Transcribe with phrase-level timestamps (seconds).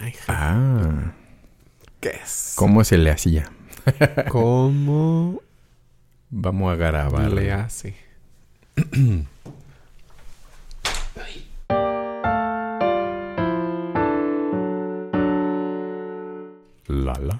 [0.00, 0.24] Ay, ja.
[0.28, 1.12] Ah,
[2.00, 2.54] ¿Qué es?
[2.56, 3.50] ¿cómo se le hacía?
[4.28, 5.40] ¿Cómo
[6.30, 7.30] Vamos a grabar.
[7.32, 7.94] le hace?
[16.88, 17.38] Lala.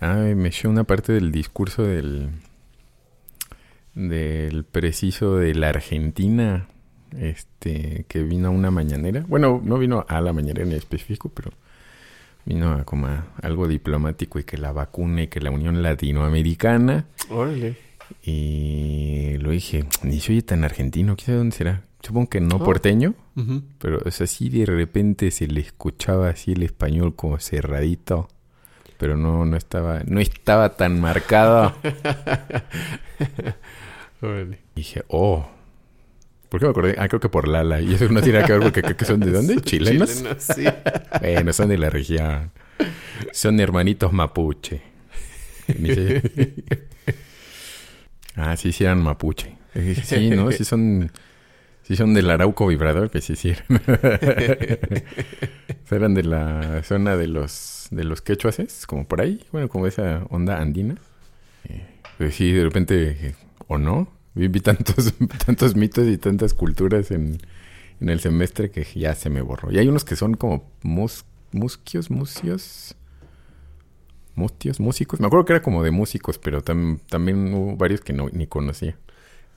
[0.00, 2.30] Ay, me echó una parte del discurso del.
[3.94, 6.66] del preciso de la Argentina.
[7.18, 8.04] Este.
[8.08, 9.24] que vino a una mañanera.
[9.28, 11.50] Bueno, no vino a la mañanera en específico, pero.
[12.44, 17.06] Vino a como a algo diplomático y que la vacuna y que la Unión Latinoamericana.
[17.30, 17.76] Órale.
[18.24, 21.82] Y lo dije, ni se oye tan argentino, ¿quién sabe dónde será?
[22.02, 22.64] Supongo que no Oh.
[22.64, 23.14] porteño,
[23.78, 28.28] pero es así de repente se le escuchaba así el español como cerradito,
[28.98, 31.74] pero no, no estaba, no estaba tan marcado.
[34.20, 34.58] Órale.
[34.74, 35.48] dije, oh,
[36.52, 36.96] ¿por qué me acordé?
[36.98, 39.20] Ah, creo que por Lala, y eso no tiene que ver porque creo que son
[39.20, 40.18] de dónde, chilenos.
[40.18, 40.64] Chilenos, sí.
[41.18, 42.50] Bueno, son de la región,
[43.32, 44.82] son hermanitos mapuche.
[48.34, 49.58] Ah, sí, sí eran mapuche.
[50.04, 50.50] Sí, ¿no?
[50.52, 51.12] Sí son...
[51.82, 53.82] Sí son del Arauco Vibrador, que sí, sí eran.
[55.90, 57.88] eran de la zona de los...
[57.90, 59.44] De los quechuaces, como por ahí.
[59.52, 60.96] Bueno, como esa onda andina.
[61.68, 61.84] Eh,
[62.16, 63.10] pues sí, de repente...
[63.20, 63.34] eh,
[63.66, 64.08] ¿O no?
[64.34, 65.12] Vi, vi tantos,
[65.46, 67.38] tantos mitos y tantas culturas en,
[68.00, 69.70] en el semestre que ya se me borró.
[69.72, 72.96] Y hay unos que son como mus, musquios, musios...
[74.34, 75.20] Mustios, músicos.
[75.20, 78.46] Me acuerdo que era como de músicos, pero tam- también hubo varios que no, ni
[78.46, 78.96] conocía.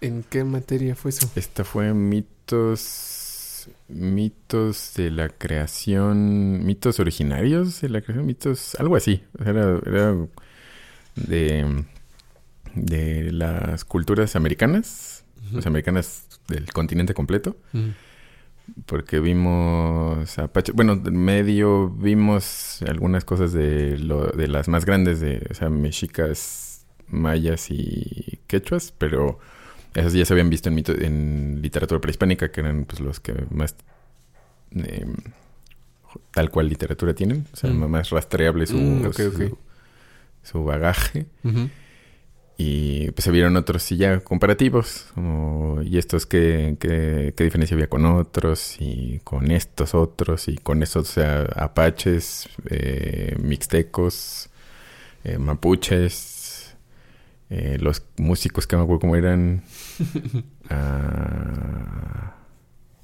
[0.01, 1.29] ¿En qué materia fue eso?
[1.35, 3.69] Esta fue mitos.
[3.87, 6.65] Mitos de la creación.
[6.65, 8.25] Mitos originarios de la creación.
[8.25, 8.75] Mitos.
[8.75, 9.23] Algo así.
[9.39, 10.13] Era, era
[11.15, 11.85] de.
[12.75, 15.23] De las culturas americanas.
[15.51, 17.55] Las americanas del continente completo.
[18.87, 20.71] Porque vimos Apache.
[20.71, 25.69] Bueno, en medio vimos algunas cosas de, lo, de las más grandes, de o sea,
[25.69, 29.37] mexicas, mayas y quechuas, pero
[29.93, 33.45] esas ya se habían visto en, mito- en literatura prehispánica, que eran pues los que
[33.51, 33.75] más
[34.75, 35.05] eh,
[36.31, 37.87] tal cual literatura tienen, o sea, Mm.
[37.89, 39.03] más rastreable su, Mm,
[40.43, 41.27] su, bagaje.
[41.43, 41.69] Ujú.
[42.57, 47.75] Y pues se vieron otros sí ya comparativos, como, y estos qué, qué, qué diferencia
[47.75, 54.49] había con otros, y con estos otros, y con esos, o sea, apaches, eh, mixtecos,
[55.25, 56.77] eh, mapuches,
[57.49, 59.63] eh, los músicos que me acuerdo cómo eran,
[60.69, 62.35] ah,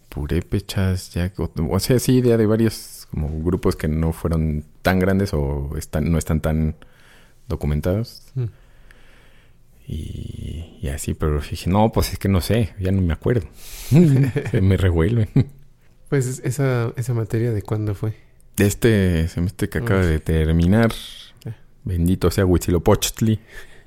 [0.09, 4.99] purépechas, ya, o, o sea, sí, idea de varios como grupos que no fueron tan
[4.99, 6.75] grandes o están, no están tan
[7.49, 8.23] documentados.
[8.35, 8.45] Mm.
[9.87, 13.47] Y, y así, pero dije, no, pues es que no sé, ya no me acuerdo.
[13.91, 15.29] Me revuelven.
[16.09, 18.13] Pues es- esa, esa materia de cuándo fue.
[18.57, 20.91] De este semestre que acaba de terminar,
[21.45, 21.53] Eh.
[21.83, 23.39] bendito sea Huitzilopochtli.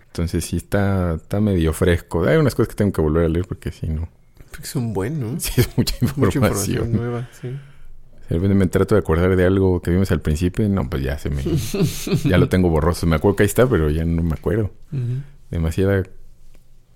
[0.06, 2.24] Entonces sí está, está medio fresco.
[2.24, 4.08] Hay unas cosas que tengo que volver a leer porque si no,
[4.50, 5.40] Porque es un buen, ¿no?
[5.40, 6.44] sí es mucha Mucha información.
[6.44, 7.48] información nueva, sí.
[7.48, 11.02] De repente me trato de acordar de algo que vimos al principio y no, pues
[11.02, 11.42] ya se me...
[12.24, 13.06] ya lo tengo borroso.
[13.06, 14.70] Me acuerdo que ahí está, pero ya no me acuerdo.
[14.92, 15.22] Ujú.
[15.50, 16.02] Demasiada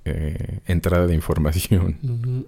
[0.05, 1.99] eh, entrada de información.
[2.03, 2.47] Ujú.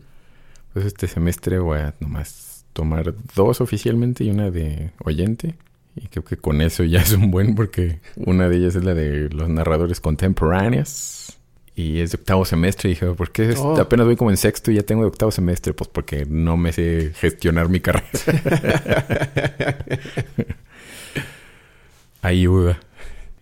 [0.73, 5.57] Pues este semestre voy a nomás tomar dos oficialmente y una de oyente.
[5.97, 8.95] Y creo que con eso ya es un buen porque una de ellas es la
[8.95, 11.37] de los narradores contemporáneos.
[11.75, 12.91] Y es de octavo semestre.
[12.91, 13.77] Y dije, ¿por qué Oh.
[13.81, 15.73] apenas voy como en sexto y ya tengo de octavo semestre?
[15.73, 18.07] Pues porque no me sé gestionar mi carrera.
[22.23, 22.79] Ayuda.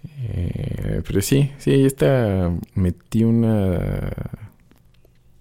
[0.05, 2.51] Eh, pero sí, sí, ahí está.
[2.75, 4.11] Metí una.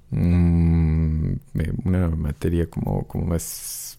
[0.09, 3.97] mm, me- una materia como, como más.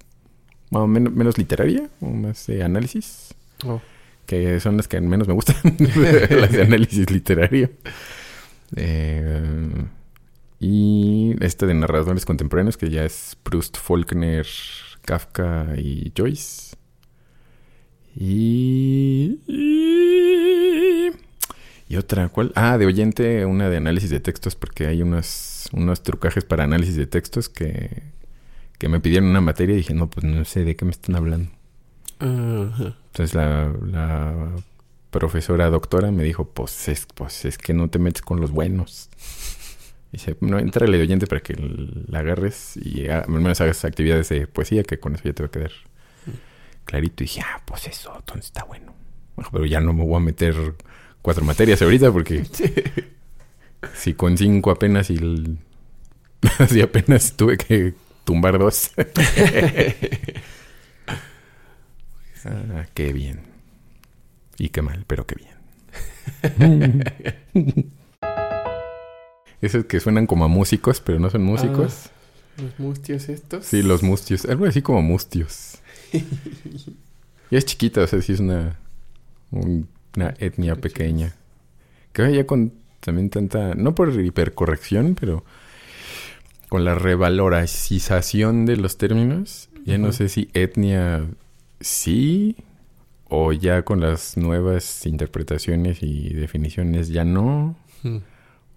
[0.71, 3.35] Más o menos, menos literaria, o más de análisis.
[3.65, 3.81] Oh.
[4.27, 5.57] Que son las que menos me gustan.
[6.31, 7.71] las de análisis literario.
[8.77, 9.71] Eh,
[10.61, 14.47] y esta de narradores contemporáneos, que ya es Proust, Faulkner,
[15.03, 16.77] Kafka y Joyce.
[18.15, 19.41] Y.
[19.47, 20.28] Y,
[21.89, 22.53] y otra, ¿cuál?
[22.55, 26.97] Ah, de oyente, una de análisis de textos, porque hay unos, unos trucajes para análisis
[26.97, 28.03] de textos que,
[28.79, 31.17] que me pidieron una materia y dije, no, pues no sé de qué me están
[31.17, 31.51] hablando.
[32.19, 32.95] Ajá.
[33.07, 34.51] Entonces la, la
[35.11, 39.09] profesora doctora me dijo, pues es, pues es que no te metes con los buenos.
[40.13, 41.55] Dice, no, entrale de oyente para que
[42.09, 45.49] la agarres y al menos hagas actividades de poesía, que con eso ya te va
[45.49, 45.73] a quedar
[46.85, 47.23] clarito.
[47.23, 48.65] Y dije, ah, pues eso, entonces está.
[48.65, 48.95] Bueno,
[49.53, 50.55] Pero ya no me voy a meter
[51.23, 52.45] cuatro materias ahorita porque
[53.95, 55.59] si con cinco apenas y el-
[56.69, 57.95] si apenas tuve que
[58.25, 58.91] tumbar dos.
[62.45, 63.41] Ah, qué bien.
[64.59, 67.05] Y qué mal, pero qué bien.
[69.61, 72.07] Esos que suenan como a músicos, pero no son músicos.
[72.07, 73.67] Ah, los mustios estos.
[73.67, 74.45] Sí, los mustios.
[74.45, 75.79] Algo así como mustios.
[77.51, 78.79] y es chiquita, o sea, sí es una,
[79.51, 81.35] un- una etnia pequeña.
[82.13, 85.45] Que ya con también tanta, no por hipercorrección, pero
[86.69, 91.27] con la revalorización de los términos, ya no sé si etnia
[91.81, 92.57] sí
[93.29, 97.77] o ya con las nuevas interpretaciones y definiciones ya no.
[98.03, 98.17] Mm.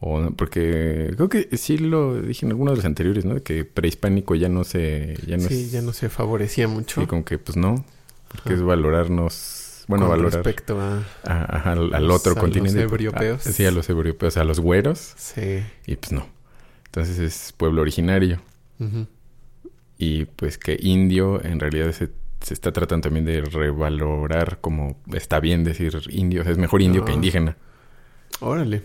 [0.04, 3.42] O no, porque creo que sí lo dije en algunos de los anteriores, ¿no?
[3.44, 5.16] Que prehispánico ya no se...
[5.28, 7.02] Ya no sí, es- ya no se favorecía mucho.
[7.02, 7.86] Sí, como que pues no.
[8.30, 9.61] Porque es valorarnos...
[9.92, 10.98] Bueno, con valorar respecto a...
[11.24, 12.82] a- ajá, al, al los- otro a los continente.
[12.82, 13.46] europeos.
[13.46, 15.14] Ah, sí, a los europeos, a los güeros.
[15.18, 15.64] Sí.
[15.86, 16.28] Y pues no.
[16.86, 18.42] Entonces es pueblo originario.
[18.80, 19.08] Ujú.
[19.98, 22.10] Y pues que indio en realidad se,
[22.42, 26.42] se está tratando también de revalorar como está bien decir indio.
[26.42, 27.16] O sea, es mejor indio que Ah.
[27.16, 27.56] indígena.
[28.40, 28.84] Órale.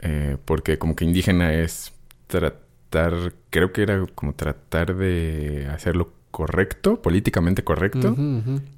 [0.00, 1.92] Eh, porque como que indígena es
[2.28, 8.14] tratar, creo que era como tratar de hacerlo correcto, políticamente correcto.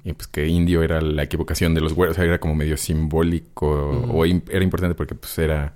[0.03, 2.77] Y pues que indio era la equivocación de los güeros, o sea, era como medio
[2.77, 5.73] simbólico, o era importante porque pues era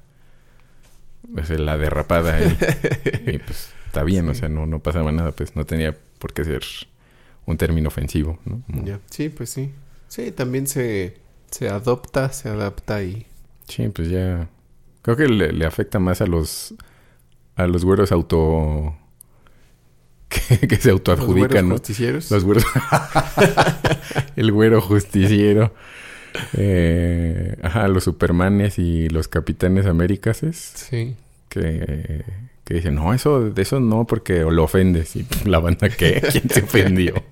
[1.34, 2.46] pues, la derrapada y,
[3.32, 6.44] y, pues está bien, o sea, no, no pasaba nada, pues no tenía por qué
[6.44, 6.64] ser
[7.46, 8.64] un término ofensivo, ¿no?
[9.10, 9.72] Sí, pues sí.
[10.08, 11.18] Sí, también se,
[11.52, 13.26] se adopta, se adapta y...
[13.68, 14.48] Sí, pues ya.
[15.02, 16.76] Creo que le, le afecta más a los
[17.56, 18.96] a los güeros auto
[20.30, 21.76] que, que se Los autoadjudican, ¿no?
[21.76, 22.30] justicieros.
[22.32, 22.66] Los güeros.
[24.36, 25.74] El güero justiciero.
[26.58, 31.16] Eh, ajá, los supermanes y los capitanes américases Sí.
[31.48, 32.24] que,
[32.66, 35.16] que dicen, no, eso, de eso no, porque lo ofendes.
[35.16, 36.22] Y la banda, ¿qué?
[36.32, 37.24] ¿Quién se ofendió?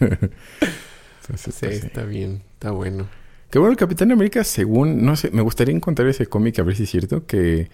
[0.00, 1.86] Entonces, Sí, pues, sí.
[1.86, 2.42] está bien.
[2.54, 3.08] Está bueno.
[3.50, 6.76] Que bueno, el Capitán América, según, no sé, me gustaría encontrar ese cómic a ver
[6.76, 7.68] si es cierto que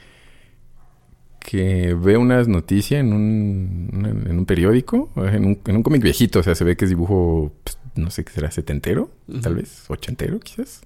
[1.45, 6.41] que ve unas noticias en un, en un periódico, en un, en un cómic viejito,
[6.41, 9.11] o sea, se ve que es dibujo, pues, no sé qué será, setentero,
[9.43, 10.83] tal vez, ochentero quizás.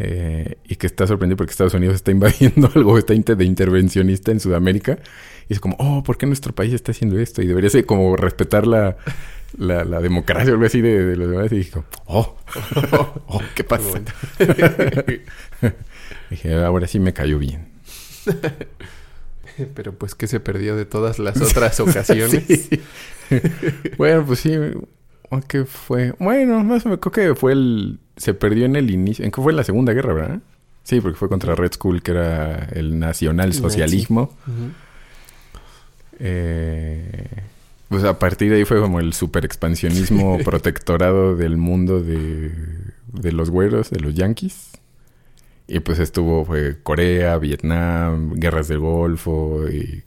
[0.00, 4.30] Eh, y que está sorprendido porque Estados Unidos está invadiendo algo, está inter- de intervencionista
[4.30, 4.98] en Sudamérica.
[5.48, 7.42] Y es como, oh, ¿por qué nuestro país está haciendo esto?
[7.42, 8.96] Y debería ser como respetar la,
[9.56, 11.50] la, la democracia o algo así de, de los demás.
[11.52, 12.36] Y dije, oh,
[13.26, 14.00] oh, ¿qué pasa?
[16.30, 17.66] Dije, ahora sí me cayó bien.
[19.74, 22.44] Pero pues que se perdió de todas las otras ocasiones.
[22.46, 22.80] Sí.
[23.98, 24.52] bueno, pues sí.
[25.46, 26.14] ¿Qué fue?
[26.18, 27.98] Bueno, más o menos creo que fue el...
[28.16, 29.24] Se perdió en el inicio...
[29.24, 30.40] ¿En qué fue la Segunda Guerra, verdad?
[30.84, 34.22] Sí, porque fue contra Red Skull, que era el nacionalsocialismo.
[34.22, 34.70] Ujú.
[36.18, 37.26] Eh,
[37.88, 42.52] pues a partir de ahí fue como el super expansionismo protectorado del mundo de,
[43.12, 44.77] de los güeros, de los yanquis.
[45.68, 50.02] Y pues estuvo fue Corea, Vietnam, guerras del Golfo y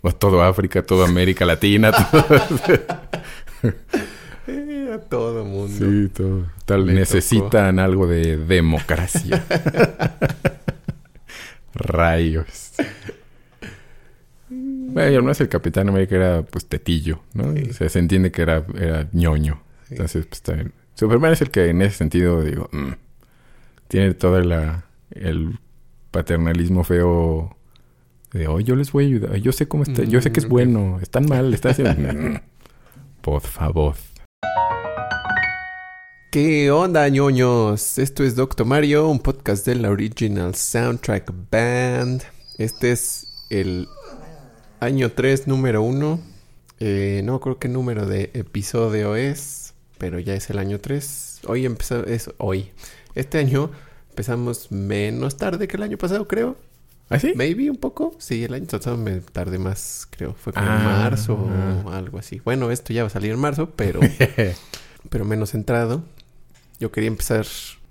[0.00, 3.72] pues, todo África, toda América Latina, todo,
[4.50, 5.68] Eh, a todo mundo.
[5.68, 6.46] sí, todo.
[6.64, 9.44] Tal, Le necesitan algo de democracia.
[11.74, 12.72] Rayos.
[14.48, 17.52] Bueno, no es el Capitán América, era pues tetillo, ¿no?
[17.52, 17.68] Sí.
[17.70, 19.60] O sea, se entiende que era, era ñoño.
[19.86, 19.94] Sí.
[19.94, 20.72] Entonces, pues bien.
[20.94, 22.92] Superman es el que en ese sentido, digo, mm,
[23.88, 25.58] tiene todo la, el
[26.10, 27.56] paternalismo feo
[28.32, 30.46] de, oh, yo les voy a ayudar, yo sé cómo está, yo sé que es
[30.46, 30.50] Mm.
[30.50, 32.40] bueno, están mal, están haciendo...
[33.22, 33.94] Por favor.
[36.30, 37.98] ¿Qué onda, ñoños?
[37.98, 42.22] Esto es Doctor Mario, un podcast de la Original Soundtrack Band.
[42.58, 43.88] Este es el
[44.80, 46.20] año 3, número 1.
[46.80, 51.40] Eh, no creo qué número de episodio es, pero ya es el año 3.
[51.46, 52.70] Hoy empezó, es hoy.
[53.14, 53.70] Este año
[54.18, 56.56] empezamos menos tarde que el año pasado, creo.
[57.08, 57.34] ¿Ah, sí?
[57.36, 58.16] Maybe un poco.
[58.18, 60.34] Sí, el año pasado me tardé más, creo.
[60.34, 60.78] Fue como en Ah.
[61.04, 61.34] marzo
[61.84, 62.40] o algo así.
[62.44, 64.00] Bueno, esto ya va a salir en marzo, pero
[65.10, 66.02] pero menos centrado.
[66.80, 67.46] Yo quería empezar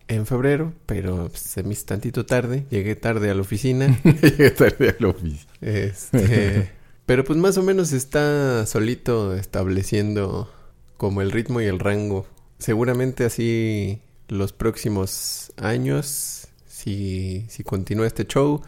[0.09, 2.65] en febrero, pero se me hizo tantito tarde.
[2.71, 3.97] Llegué tarde a la oficina.
[4.21, 5.49] Llegué tarde a la oficina.
[5.61, 6.71] Este,
[7.05, 10.51] pero pues más o menos está solito estableciendo
[10.97, 12.27] como el ritmo y el rango.
[12.59, 18.61] Seguramente así los próximos años, si, si continúa este show,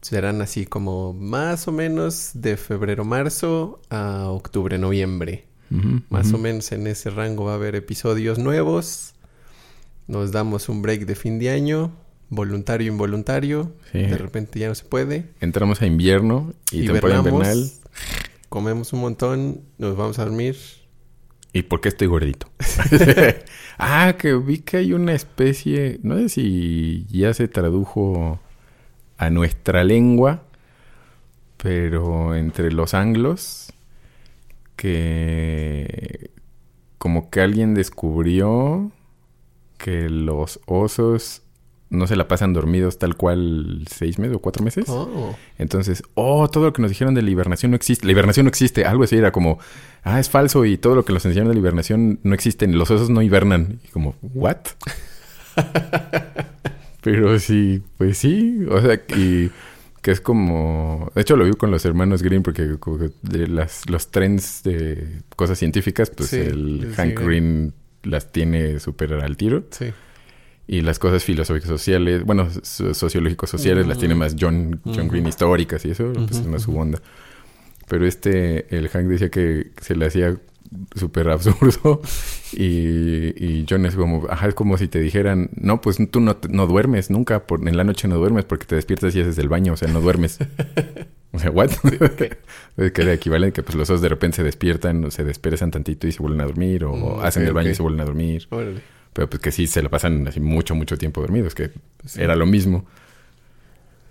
[0.00, 5.46] serán así como más o menos de febrero-marzo a octubre-noviembre.
[6.10, 9.14] Más o menos en ese rango va a haber episodios nuevos.
[10.06, 11.90] Nos damos un break de fin de año,
[12.28, 13.72] voluntario involuntario.
[13.90, 13.98] Sí.
[13.98, 15.28] De repente ya no se puede.
[15.40, 17.68] Entramos a invierno y temporada invernal.
[18.48, 20.56] comemos un montón, nos vamos a dormir
[21.56, 22.50] ¿Y por qué estoy gordito?
[23.78, 28.38] ah, que vi que hay una especie, no sé si ya se tradujo
[29.16, 30.42] a nuestra lengua,
[31.56, 33.72] pero entre los anglos,
[34.76, 36.28] que
[36.98, 38.92] como que alguien descubrió
[39.78, 41.40] que los osos
[41.88, 44.86] no se la pasan dormidos tal cual seis meses o cuatro meses.
[44.88, 45.36] Oh.
[45.58, 48.06] Entonces, oh, todo lo que nos dijeron de la hibernación no existe.
[48.06, 48.84] La hibernación no existe.
[48.84, 49.58] Algo así era como,
[50.02, 52.66] ah, es falso y todo lo que nos enseñaron de la hibernación no existe.
[52.66, 53.80] Los osos no hibernan.
[53.84, 54.58] Y como, ¿what?
[57.02, 58.64] Pero sí, pues sí.
[58.68, 59.50] O sea, y
[60.02, 61.10] que es como...
[61.14, 62.78] De hecho, lo vi con los hermanos Green porque
[63.22, 67.24] de las, los trends de cosas científicas, pues Sí, el sí, Hank sí.
[67.24, 69.64] Green las tiene súper al tiro.
[69.70, 69.86] Sí.
[70.68, 75.08] Y las cosas filosóficas sociales, bueno, so- sociológicos sociales las tiene más John, John.
[75.08, 77.00] Green históricas y eso, pues es su onda.
[77.88, 80.36] Pero este, el Hank decía que se le hacía
[80.96, 82.02] súper absurdo
[82.52, 86.36] y, y John es como, ajá, es como si te dijeran, no, pues tú no,
[86.50, 89.48] no duermes nunca, por, en la noche no duermes porque te despiertas y haces el
[89.48, 90.38] baño, o sea, no duermes.
[91.32, 91.70] o sea, ¿what?
[92.76, 95.70] Es que era equivalente que pues los dos de repente se despiertan, o se desperezan
[95.70, 98.00] tantito y se vuelven a dormir, o Mm, hacen ok, el baño y se vuelven
[98.00, 98.48] a dormir.
[98.50, 98.80] Órale.
[99.16, 101.70] Pero pues que sí se la pasan así mucho, mucho tiempo dormidos, que
[102.04, 102.20] sí.
[102.20, 102.84] era lo mismo.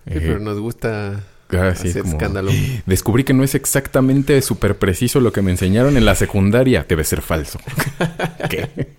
[0.07, 2.51] Sí, Eh, pero nos gusta ah, sí, hacer como, escándalo.
[2.88, 6.88] Descubrí que no es exactamente súper preciso lo que me enseñaron en la secundaria.
[6.89, 7.59] Debe ser falso.
[8.50, 8.95] ¿Qué?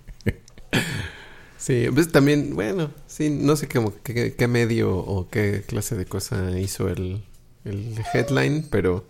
[1.57, 6.05] Sí, pues también, bueno, sí, no sé qué, qué, qué medio o qué clase de
[6.05, 7.21] cosa hizo el,
[7.65, 9.05] el headline, pero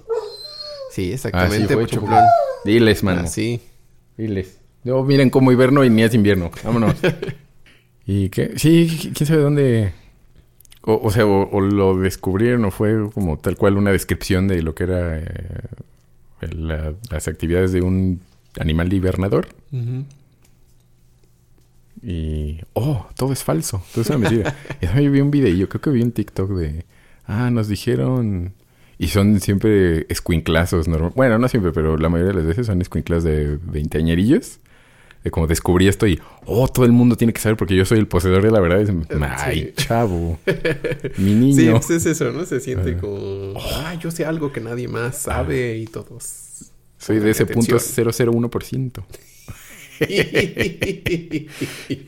[0.92, 2.24] sí, exactamente, fue, Pochoplón.
[2.66, 3.22] Diles, mano.
[3.22, 3.62] Así.
[4.18, 4.57] Diles.
[4.88, 6.50] No, miren cómo hiberno y ni es invierno.
[6.64, 6.96] Vámonos.
[8.06, 8.54] ¿Y qué?
[8.58, 9.94] Sí, quién sabe dónde...
[10.82, 14.62] O, o sea, o, o lo descubrieron o fue como tal cual una descripción de
[14.62, 15.26] lo que era eh,
[16.52, 18.22] la- las actividades de un
[18.58, 19.50] animal hibernador.
[22.02, 24.56] Y, oh, todo es falso, todo es una mentira.
[24.82, 26.86] y también vi un video, creo que vi un TikTok de,
[27.26, 28.54] ah, nos dijeron,
[29.00, 31.12] y son siempre escuinclazos, normal.
[31.16, 34.60] bueno, no siempre, pero la mayoría de las veces son escuinclas de veinteañerillos.
[35.24, 38.00] De como descubrí esto y, oh, todo el mundo tiene que saber porque yo soy
[38.00, 38.78] el poseedor de la verdad.
[38.78, 39.84] Y dicen, Ay, Sí.
[39.86, 40.40] chavo,
[41.18, 41.72] mi Sí, niño.
[41.74, 42.46] pues es eso, ¿no?
[42.46, 42.98] Se siente Ah.
[43.02, 46.72] como, ah, yo sé algo que nadie más sabe y todos.
[46.98, 48.08] soy de ese punto atención.
[48.08, 49.04] 001%.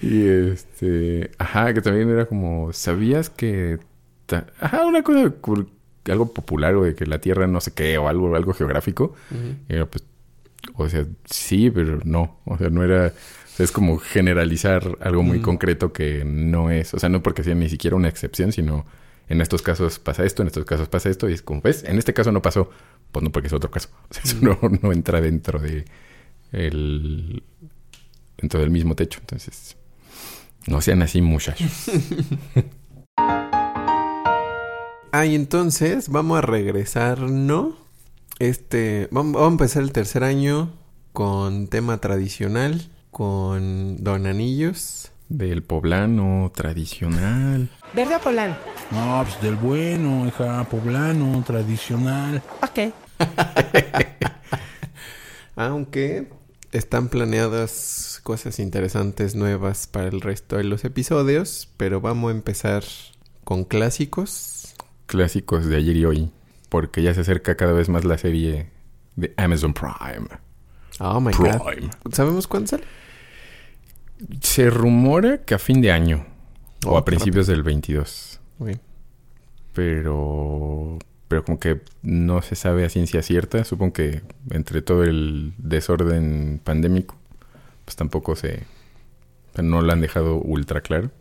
[0.02, 3.80] Y este, ajá, que también era como, ¿sabías que
[4.60, 5.34] ajá, una cosa
[6.06, 9.16] algo popular o de que la Tierra no sé qué o algo algo geográfico?
[9.68, 10.04] Y era pues
[10.76, 15.24] o sea, sí, pero no, o sea, no era o sea, es como generalizar algo
[15.24, 15.42] muy Mm.
[15.44, 18.86] concreto que no es, o sea, no porque sea ni siquiera una excepción, sino
[19.28, 21.84] en estos casos pasa esto, en estos casos pasa esto y es como, ¿ves?
[21.84, 22.70] En este caso no pasó,
[23.12, 23.90] pues no porque es otro caso.
[24.10, 24.46] O sea, eso Mm.
[24.46, 25.86] no, no entra dentro de
[26.52, 27.44] el
[28.38, 29.76] dentro del mismo techo, entonces
[30.68, 31.92] no sean así muchachos.
[35.12, 37.76] Ah, y entonces vamos a regresar, ¿no?
[38.40, 40.72] Este, vamos, vamos a empezar el tercer año
[41.12, 45.12] con tema tradicional, con Don Anillos.
[45.28, 47.70] Del poblano tradicional.
[47.94, 48.58] Verde o Polán.
[48.92, 52.42] No, pues del bueno, hija, poblano, tradicional.
[52.64, 52.94] Ok.
[55.58, 56.30] Aunque
[56.72, 62.84] están planeadas cosas interesantes nuevas para el resto de los episodios, pero vamos a empezar
[63.44, 64.74] con clásicos.
[65.08, 66.32] Clásicos de ayer y hoy.
[66.70, 68.70] Porque ya se acerca cada vez más la serie
[69.16, 70.28] de Amazon Prime.
[71.00, 71.62] Oh my god.
[71.64, 71.90] Prime.
[72.12, 72.84] ¿Sabemos cuándo sale?
[74.42, 76.26] Se rumora que a fin de año.
[76.86, 78.40] o Oh, a qué principios del 22.
[78.60, 78.70] Ok.
[79.74, 81.00] Pero.
[81.28, 83.64] Pero como que no se sabe a ciencia cierta.
[83.64, 87.16] Supongo que entre todo el desorden pandémico.
[87.86, 88.64] Pues tampoco se.
[89.62, 91.12] No lo han dejado ultra claro.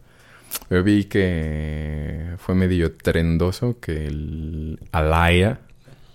[0.70, 5.60] Yo vi que fue medio trendoso que el Alaya,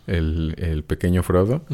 [0.08, 1.66] el, el pequeño Frodo,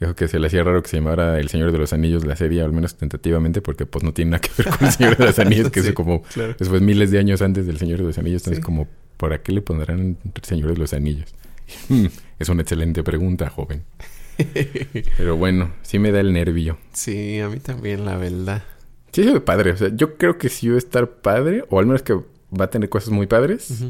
[0.00, 2.34] dijo que se le hacía raro que se llamara El Señor de los Anillos la
[2.36, 5.26] serie, al menos tentativamente, porque pues no tiene nada que ver con El Señor de
[5.26, 6.54] los Anillos, que Sí, es como claro.
[6.58, 8.42] después miles de años antes del Señor de los Anillos.
[8.42, 8.64] Entonces, Sí.
[8.64, 11.34] como, ¿para qué le pondrán El Señor de los Anillos?
[12.38, 13.84] Es una excelente pregunta, joven.
[15.16, 16.78] Pero bueno, sí me da el nervio.
[16.92, 18.62] Sí, a mí también, la verdad.
[19.14, 19.70] Sí se ve padre.
[19.72, 22.64] O sea, yo creo que sí va a estar padre, o al menos que va
[22.66, 23.84] a tener cosas muy padres,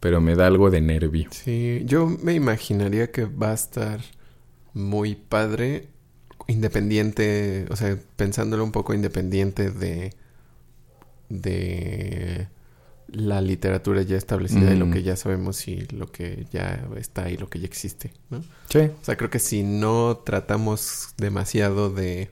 [0.00, 1.28] pero me da algo de nervio.
[1.32, 4.00] Sí, yo me imaginaría que va a estar
[4.74, 5.88] muy padre,
[6.46, 10.12] independiente, o sea, pensándolo un poco independiente de
[11.28, 12.48] de
[13.08, 14.92] la literatura ya establecida y lo Mm.
[14.92, 18.42] que ya sabemos y lo que ya está y lo que ya existe, ¿no?
[18.68, 18.78] Sí.
[18.80, 22.30] O sea, creo que si no tratamos demasiado de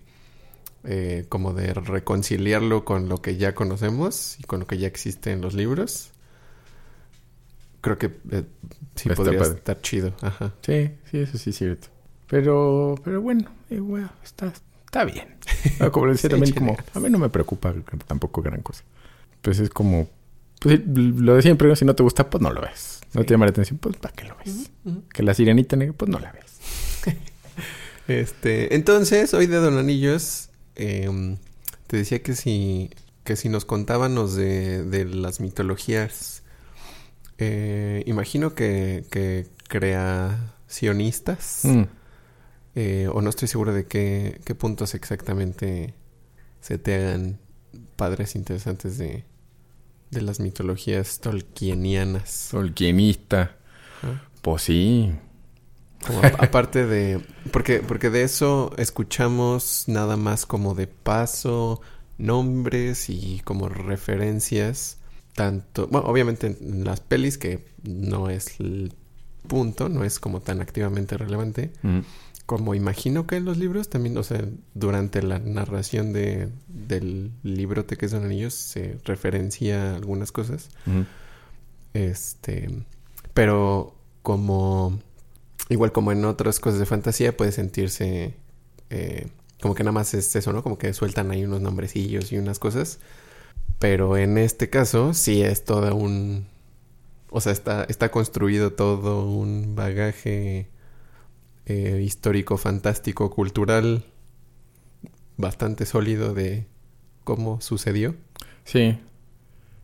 [0.84, 5.32] eh, como de reconciliarlo con lo que ya conocemos y con lo que ya existe
[5.32, 6.10] en los libros.
[7.80, 8.44] Creo que eh,
[8.94, 9.54] sí Está podría padre.
[9.58, 10.14] estar chido.
[10.20, 10.52] Ajá.
[10.62, 11.88] Sí, sí, eso sí es cierto.
[12.28, 14.52] Pero, pero bueno, eh, bueno, está,
[14.86, 15.28] está bien.
[15.80, 17.74] Ah, Como decía Sí, también, como, a mí no me preocupa
[18.06, 18.84] tampoco gran cosa.
[19.40, 20.08] Pues es como,
[20.60, 21.74] pues lo de siempre, ¿no?
[21.76, 23.00] si no te gusta, pues no lo ves.
[23.14, 23.26] No Sí.
[23.26, 24.70] te llama la atención, pues ¿para qué lo ves?
[25.12, 26.58] Que la sirenita negra, pues no la ves.
[28.08, 31.36] Este, entonces, hoy de Don Anillos, em,
[31.86, 32.90] te decía que si,
[33.24, 36.42] que si nos contábamos de, de las mitologías,
[37.38, 41.82] eh, imagino que, que creacionistas, Mm.
[42.74, 45.94] eh, o no estoy seguro de qué, qué puntos exactamente
[46.60, 47.38] se te hagan
[47.96, 49.24] padres interesantes de,
[50.10, 52.48] de las mitologías tolkienianas.
[52.50, 53.56] Tolkienista.
[54.02, 54.22] Ajá.
[54.42, 55.12] Pues sí.
[56.06, 57.20] Como a- aparte de...
[57.52, 61.80] Porque, porque de eso escuchamos nada más como de paso,
[62.18, 64.98] nombres y como referencias.
[65.34, 65.86] Tanto...
[65.88, 68.92] Bueno, obviamente en las pelis que no es el
[69.46, 71.72] punto, no es como tan activamente relevante.
[71.82, 72.00] Mm.
[72.46, 74.44] Como imagino que en los libros también, o sea,
[74.74, 80.68] durante la narración de, del librote que son anillos se referencia algunas cosas.
[80.84, 81.02] Mm.
[81.94, 82.68] Este,
[83.34, 84.98] pero como
[85.72, 88.34] igual como en otras cosas de fantasía puede sentirse
[88.90, 89.28] eh,
[89.60, 90.62] como que nada más es eso, ¿no?
[90.62, 92.98] Como que sueltan ahí unos nombrecillos y unas cosas.
[93.78, 96.46] Pero en este caso sí es todo un
[97.30, 100.68] o sea, está está construido todo un bagaje
[101.66, 104.04] eh, histórico, fantástico, cultural
[105.36, 106.66] bastante sólido de
[107.24, 108.14] cómo sucedió.
[108.64, 108.98] Sí.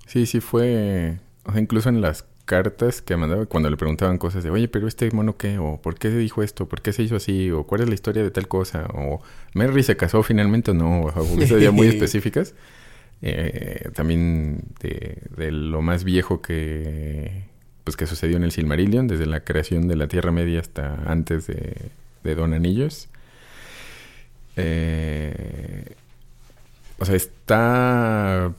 [0.07, 1.21] Sí, sí fue...
[1.45, 4.88] O sea, incluso en las cartas que mandaba cuando le preguntaban cosas de, oye, pero
[4.88, 7.83] este mono qué, o por qué dijo esto, por qué se hizo así, o cuál
[7.83, 9.21] es la historia de tal cosa, o
[9.55, 12.55] Merry se casó finalmente o no, o cosas muy específicas.
[13.21, 17.44] Eh, también de, de lo más viejo que
[17.85, 21.46] pues que sucedió en el Silmarillion, desde la creación de la Tierra Media hasta antes
[21.49, 21.75] de,
[22.25, 23.09] de Don Anillos.
[24.57, 25.85] Eh,
[26.99, 28.53] o sea, está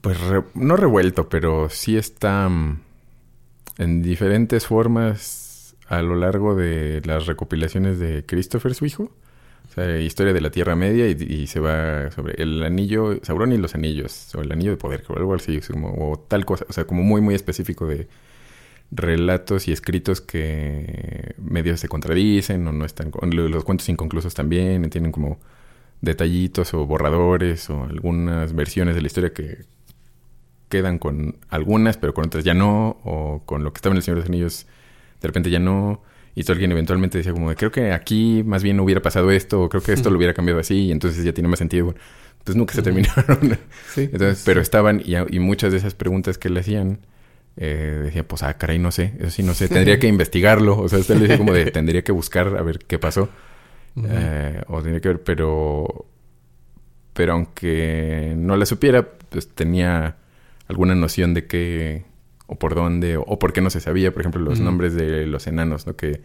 [0.00, 2.80] pues re- no revuelto, pero sí está mm,
[3.78, 9.10] en diferentes formas a lo largo de las recopilaciones de Christopher, su hijo.
[9.70, 13.56] O sea, historia de la Tierra Media y, se va sobre el anillo, Sauron y
[13.56, 16.84] los anillos, o el anillo de poder, o algo así, o tal cosa, o sea,
[16.84, 18.08] como muy, muy específico de
[18.90, 25.10] relatos y escritos que medio se contradicen o no están, los cuentos inconclusos también, tienen
[25.10, 25.40] como
[26.02, 29.64] detallitos o borradores o algunas versiones de la historia que
[30.72, 34.02] quedan con algunas, pero con otras ya no, o con lo que estaba en El
[34.02, 34.66] Señor de los Anillos,
[35.20, 36.02] de repente ya no.
[36.34, 39.68] Y Tolkien eventualmente decía como, de, creo que aquí más bien hubiera pasado esto, o
[39.68, 41.84] creo que esto lo hubiera cambiado así, y entonces ya tiene más sentido.
[41.84, 42.00] Bueno,
[42.42, 43.58] pues nunca se terminaron.
[43.94, 44.08] Sí.
[44.10, 47.00] Entonces, pero estaban, y, y muchas de esas preguntas que le hacían,
[47.58, 50.78] eh, decía, pues, ah, caray, no sé, eso sí, no sé, tendría que investigarlo.
[50.78, 53.28] O sea, usted le decía como de, tendría que buscar a ver qué pasó.
[54.02, 56.06] Eh, o tenía que ver, pero.
[57.12, 60.16] Pero aunque no la supiera, pues tenía
[60.72, 62.04] alguna noción de qué.
[62.46, 65.26] o por dónde, o, o por qué no se sabía, por ejemplo, los nombres de
[65.26, 65.94] los enanos, ¿no?
[65.96, 66.20] Que,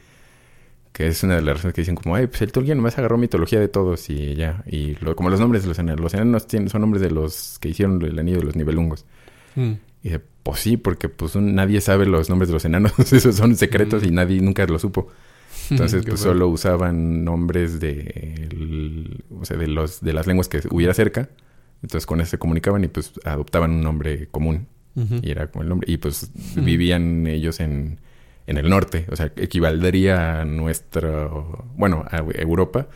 [0.91, 3.17] que es una de las razones que dicen, como, ay, pues el Tolkien nomás agarró
[3.17, 4.63] mitología de todos y ya.
[4.65, 6.01] Y lo- como los nombres de los enanos.
[6.01, 9.05] Los enanos tienen, son nombres de los que hicieron el anillo de los nivelungos.
[9.55, 9.71] Mm.
[10.03, 12.97] Y dice, pues sí, porque pues un- nadie sabe los nombres de los enanos.
[13.13, 15.07] Esos son secretos y nadie nunca lo supo.
[15.69, 20.61] Entonces, pues solo usaban nombres de, el- o sea, de, los, de las lenguas que
[20.71, 21.29] hubiera cerca.
[21.81, 24.67] Entonces, con eso se comunicaban y pues adoptaban un nombre común.
[25.21, 25.91] Y era como el nombre.
[25.91, 27.99] Y pues vivían ellos en,
[28.47, 29.05] en el norte.
[29.11, 31.67] O sea, equivaldría a nuestro...
[31.75, 32.87] Bueno, a Europa.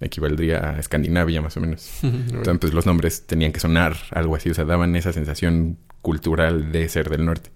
[0.00, 1.90] Equivaldría a Escandinavia, más o menos.
[2.02, 4.48] Entonces, pues los nombres tenían que sonar algo así.
[4.48, 7.50] O sea, daban esa sensación cultural de ser del norte.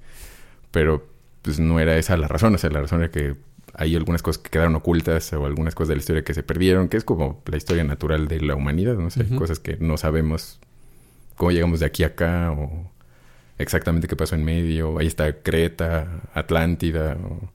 [0.70, 1.08] Pero,
[1.40, 2.54] pues no era esa la razón.
[2.56, 3.36] O sea, la razón era que
[3.78, 6.88] hay algunas cosas que quedaron ocultas o algunas cosas de la historia que se perdieron,
[6.88, 10.58] que es como la historia natural de la humanidad, no sé, cosas que no sabemos
[11.36, 12.90] cómo llegamos de aquí a acá o
[13.56, 14.98] exactamente qué pasó en medio.
[14.98, 17.52] Ahí está Creta, Atlántida, o,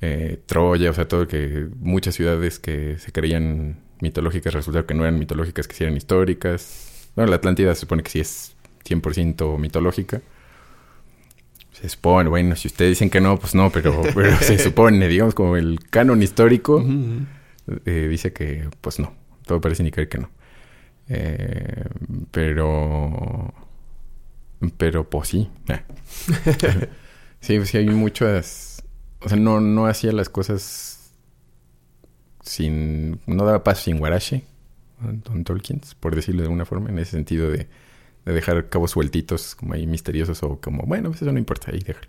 [0.00, 5.02] eh, Troya, o sea, todo que muchas ciudades que se creían mitológicas resultaron que no
[5.02, 7.10] eran mitológicas, que sí eran históricas.
[7.14, 10.22] Bueno, la Atlántida se supone que sí es 100% mitológica.
[11.82, 15.34] Se supone, bueno, si ustedes dicen que no, pues no, pero, pero se supone, digamos,
[15.34, 16.80] como el canon histórico
[17.84, 19.12] eh, dice que, pues no,
[19.44, 20.30] todo parece indicar que no.
[21.08, 21.84] Eh,
[22.30, 23.52] pero,
[24.76, 25.50] pero pues sí.
[25.68, 25.82] Ah.
[27.40, 28.84] sí, sí hay muchas,
[29.20, 31.12] o sea, no, no hacía las cosas
[32.42, 34.44] sin, no daba paso sin guarache.
[35.00, 37.66] Don Tolkien, por decirlo de alguna forma, en ese sentido de,
[38.24, 41.80] de dejar cabos sueltitos, como ahí misteriosos, o como, bueno, pues eso no importa, ahí
[41.80, 42.08] déjalo.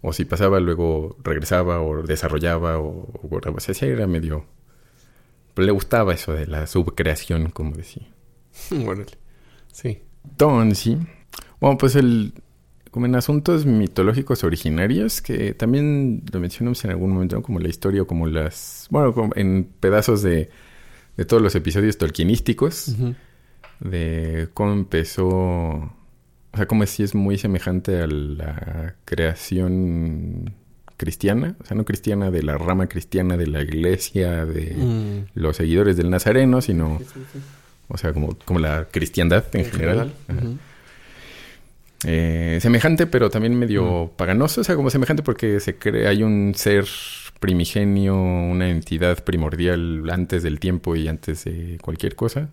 [0.00, 4.46] O si pasaba, luego regresaba, o desarrollaba, o, o, o sea, sí, era medio...
[5.54, 8.06] Pero le gustaba eso de la subcreación, como decía.
[8.70, 9.04] bueno,
[9.72, 10.02] sí.
[10.24, 10.96] Entonces,
[11.60, 12.32] bueno, pues el,
[12.90, 17.42] como en asuntos mitológicos originarios, que también lo mencionamos en algún momento, ¿no?
[17.42, 20.50] como la historia o como las, bueno, como en pedazos de,
[21.16, 22.94] de todos los episodios tolkienísticos.
[23.80, 25.92] De cómo empezó, o
[26.54, 30.54] sea, como si es muy semejante a la creación
[30.96, 35.26] cristiana, o sea, no cristiana de la rama cristiana de la iglesia, de Mm.
[35.40, 37.38] los seguidores del Nazareno, sino, Sí, sí, sí.
[37.88, 40.12] o sea, como, como la cristiandad en, En general.
[42.04, 44.60] Eh, semejante, pero también medio paganoso.
[44.60, 46.86] O sea, como semejante porque se cree, hay un ser
[47.40, 52.50] primigenio, una entidad primordial antes del tiempo y antes de cualquier cosa.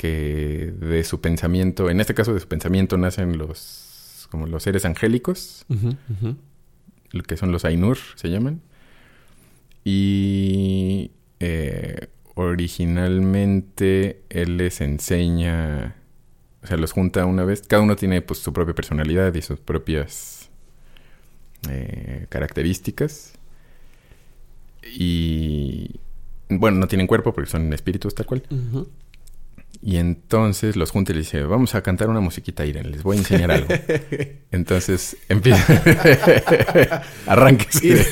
[0.00, 4.86] Que de su pensamiento, en este caso de su pensamiento nacen los, como los seres
[4.86, 5.66] angélicos,
[7.10, 8.62] lo que son los Ainur, se llaman.
[9.84, 15.96] Y eh, originalmente él les enseña,
[16.62, 17.60] o sea, los junta una vez.
[17.68, 20.48] Cada uno tiene pues su propia personalidad y sus propias
[21.68, 23.34] eh, características.
[24.82, 26.00] Y
[26.48, 28.44] bueno, no tienen cuerpo porque son espíritus tal cual.
[28.50, 28.88] Ujú.
[29.82, 33.16] Y entonces los junta y le dice, vamos a cantar una musiquita, Irene, les voy
[33.16, 33.68] a enseñar algo.
[34.50, 37.02] Entonces empieza...
[37.26, 37.86] Arránquese.
[37.88, 38.06] Ire.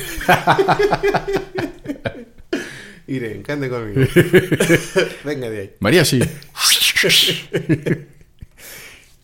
[3.07, 4.01] Ire, cante conmigo.
[5.25, 5.71] Venga de ahí.
[5.79, 6.19] Mariachi.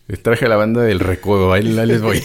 [0.08, 2.22] les traje a la banda del recodo, ahí les voy.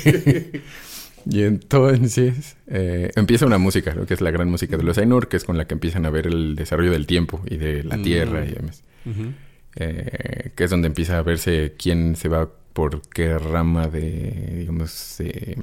[1.25, 4.05] y entonces eh, empieza una música, ¿no?
[4.05, 6.09] que es la gran música de los Ainur, que es con la que empiezan a
[6.09, 8.03] ver el desarrollo del tiempo y de la Mm.
[8.03, 8.83] tierra y demás.
[9.05, 9.33] Ujú.
[9.75, 15.19] Eh, que es donde empieza a verse quién se va por qué rama de, digamos,
[15.19, 15.57] eh,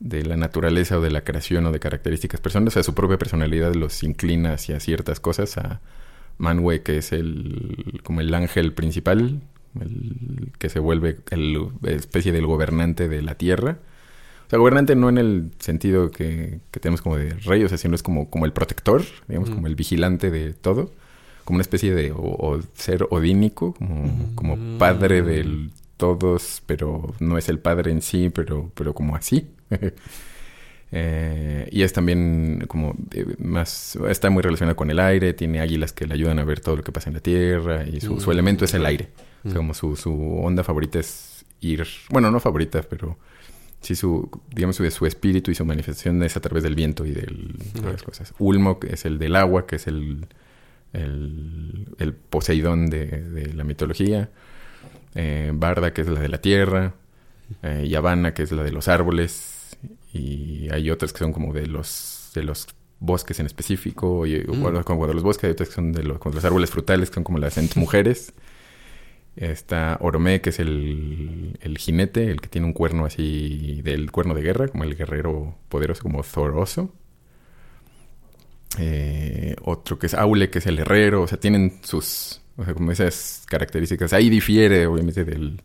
[0.00, 2.72] de la naturaleza o de la creación o de características personales.
[2.72, 5.58] O sea, su propia personalidad los inclina hacia ciertas cosas.
[5.58, 5.80] A
[6.38, 9.40] Manwë, que es el como el ángel principal,
[9.80, 13.78] el que se vuelve el especie del gobernante de la tierra.
[14.46, 17.76] O sea, gobernante no en el sentido que, que tenemos como de rey, o sea,
[17.76, 20.92] sino es como, como el protector, digamos, como el vigilante de todo.
[21.48, 24.76] Como una especie de o, o ser odínico, como, como Mm.
[24.78, 29.48] padre del todos, pero no es el padre en sí, pero, pero como así.
[30.90, 35.92] Eh, y es también como eh, más, está muy relacionado con el aire, tiene águilas
[35.92, 38.30] que le ayudan a ver todo lo que pasa en la tierra y su, su
[38.30, 38.32] Mm.
[38.32, 39.08] elemento es el aire.
[39.44, 39.56] O sea, Mm.
[39.56, 43.18] como su, su onda favorita es ir, bueno, no favorita, pero
[43.82, 47.10] sí su, digamos, su, su espíritu y su manifestación es a través del viento y
[47.10, 48.32] del- de las cosas.
[48.38, 50.26] Ulmo, que es el del agua, que es el,
[50.92, 54.30] el, el Poseidón de, de la mitología.
[55.14, 56.94] Eh, Barda, que es la de la tierra.
[57.62, 59.76] Eh, Yavanna, que es la de los árboles.
[60.12, 62.66] Y hay otras que son como de los, de los
[63.00, 64.26] bosques en específico.
[64.26, 64.82] Y, Mm.
[64.84, 67.14] como de los bosques, hay otras que son de los, como los árboles frutales, que
[67.14, 68.32] son como las mujeres.
[69.36, 74.34] Está Oromé, que es el, el jinete, el que tiene un cuerno así del cuerno
[74.34, 76.92] de guerra, como el guerrero poderoso, como Thoroso.
[78.78, 81.22] Eh, otro que es Aule, que es el herrero.
[81.22, 84.12] O sea, tienen sus, o sea, como esas características.
[84.12, 85.62] Ahí difiere, obviamente, del,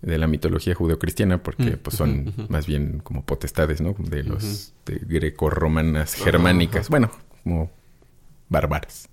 [0.00, 3.94] de la mitología judeocristiana, porque Mm, pues son más bien como potestades, ¿no?
[3.98, 6.88] De los greco-romanas germánicas.
[6.88, 7.10] Bueno,
[7.42, 7.70] como
[8.48, 9.08] bárbaras.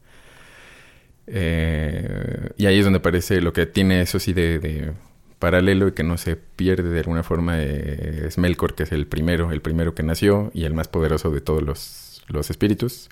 [1.27, 4.93] Eh, y ahí es donde aparece lo que tiene eso sí de, de
[5.37, 9.05] paralelo y que no se pierde de alguna forma eh, es Melkor, que es el
[9.05, 13.09] primero, el primero que nació y el más poderoso de todos los, los espíritus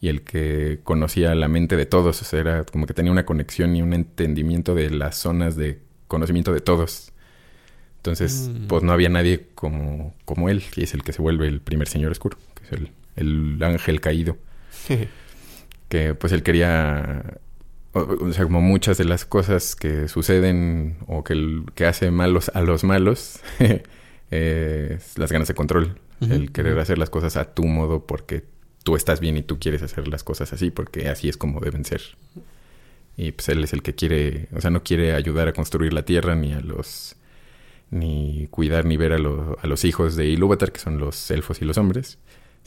[0.00, 3.24] y el que conocía la mente de todos, o sea, era como que tenía una
[3.26, 7.12] conexión y un entendimiento de las zonas de conocimiento de todos.
[7.96, 8.66] Entonces, Mm.
[8.68, 11.88] pues no había nadie como, como él, que es el que se vuelve el primer
[11.88, 14.36] señor oscuro, que es el, el ángel caído
[15.88, 17.38] que pues él quería
[17.92, 22.10] o, o sea como muchas de las cosas que suceden o que, el- que hace
[22.10, 23.40] malos a los malos
[24.30, 28.44] es las ganas de control El querer hacer las cosas a tu modo porque
[28.82, 31.84] tú estás bien y tú quieres hacer las cosas así porque así es como deben
[31.84, 32.00] ser
[33.16, 36.04] y pues él es el que quiere o sea no quiere ayudar a construir la
[36.04, 37.16] tierra ni a los
[37.90, 41.64] ni cuidar ni ver a, a los hijos de Ilúvatar que son los elfos y
[41.64, 42.18] los hombres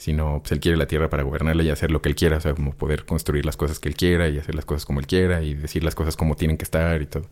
[0.02, 2.40] sino pues él quiere la tierra para gobernarla y hacer lo que él quiera, o
[2.40, 5.06] sea, como poder construir las cosas que él quiera y hacer las cosas como él
[5.06, 7.26] quiera y decir las cosas como tienen que estar y todo.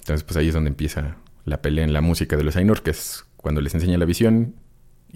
[0.00, 1.16] Entonces, pues ahí es donde empieza
[1.46, 4.54] la pelea en la música de los Ainur, que es cuando les enseña la visión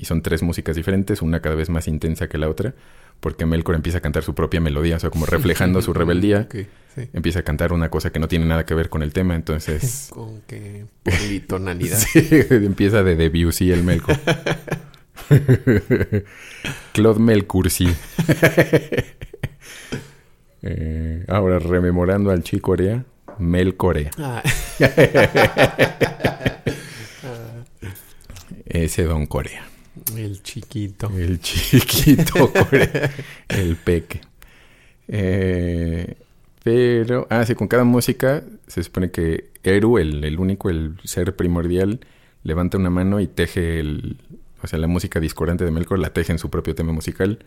[0.00, 2.74] y son tres músicas diferentes, una cada vez más intensa que la otra,
[3.20, 6.48] porque Melkor empieza a cantar su propia melodía, o sea, como reflejando su rebeldía.
[6.50, 6.66] Sí.
[7.12, 10.08] Empieza a cantar una cosa que no tiene nada que ver con el tema, entonces
[10.12, 11.98] Con qué politonalidad.
[12.12, 14.16] sí, empieza de Debussy el Melkor.
[16.92, 17.88] Claude Melcursi.
[20.62, 23.04] Eh, ahora, rememorando al chico Corea,
[23.38, 24.10] Melcore.
[24.18, 24.42] Ah,
[28.66, 29.69] Ese Don Corea.
[30.16, 31.11] El chiquito.
[31.16, 32.53] El chiquito
[33.48, 34.20] el peque.
[35.09, 36.16] Eh,
[36.62, 41.37] pero, ah, sí, con cada música se supone que Eru, el, el único, el ser
[41.37, 42.00] primordial,
[42.42, 44.18] levanta una mano y teje el.
[44.62, 47.44] O sea, la música discordante de Melkor la teje en su propio tema musical.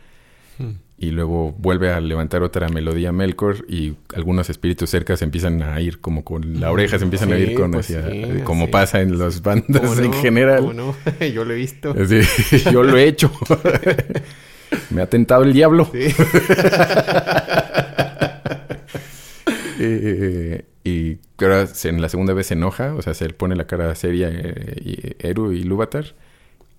[0.58, 0.72] Hmm.
[0.98, 5.82] Y luego vuelve a levantar otra melodía Melkor y algunos espíritus cerca se empiezan a
[5.82, 8.72] ir como con la oreja, se empiezan a ir con pues hacia, sí, como sí.
[8.72, 10.14] pasa en las bandas ¿Cómo en no?
[10.22, 10.60] general.
[10.60, 10.96] ¿Cómo no?
[11.34, 11.94] Yo lo he visto.
[12.72, 13.32] Yo lo he hecho.
[14.92, 15.90] Me ha tentado el diablo.
[15.92, 16.08] Sí.
[19.80, 23.66] Eh, y ahora en la segunda vez se enoja, o sea, se le pone la
[23.66, 26.16] cara seria eh, y- Eru y Lúvatar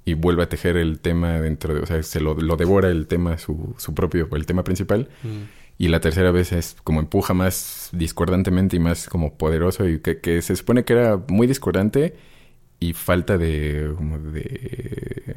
[0.04, 3.06] y vuelve a tejer el tema dentro de, o sea, se lo, lo devora el
[3.06, 5.08] tema, su, su propio, el tema principal.
[5.22, 5.42] Mm.
[5.76, 10.20] Y la tercera vez es como empuja más discordantemente y más como poderoso y que,
[10.20, 12.14] que se supone que era muy discordante
[12.78, 15.34] y falta de como de,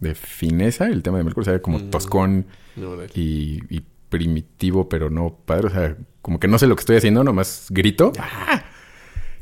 [0.00, 1.90] de fineza el tema de Melkor, o sea, como Mm.
[1.90, 6.76] toscón No, y, y primitivo, pero no padre, o sea, como que no sé lo
[6.76, 8.12] que estoy haciendo, nomás grito.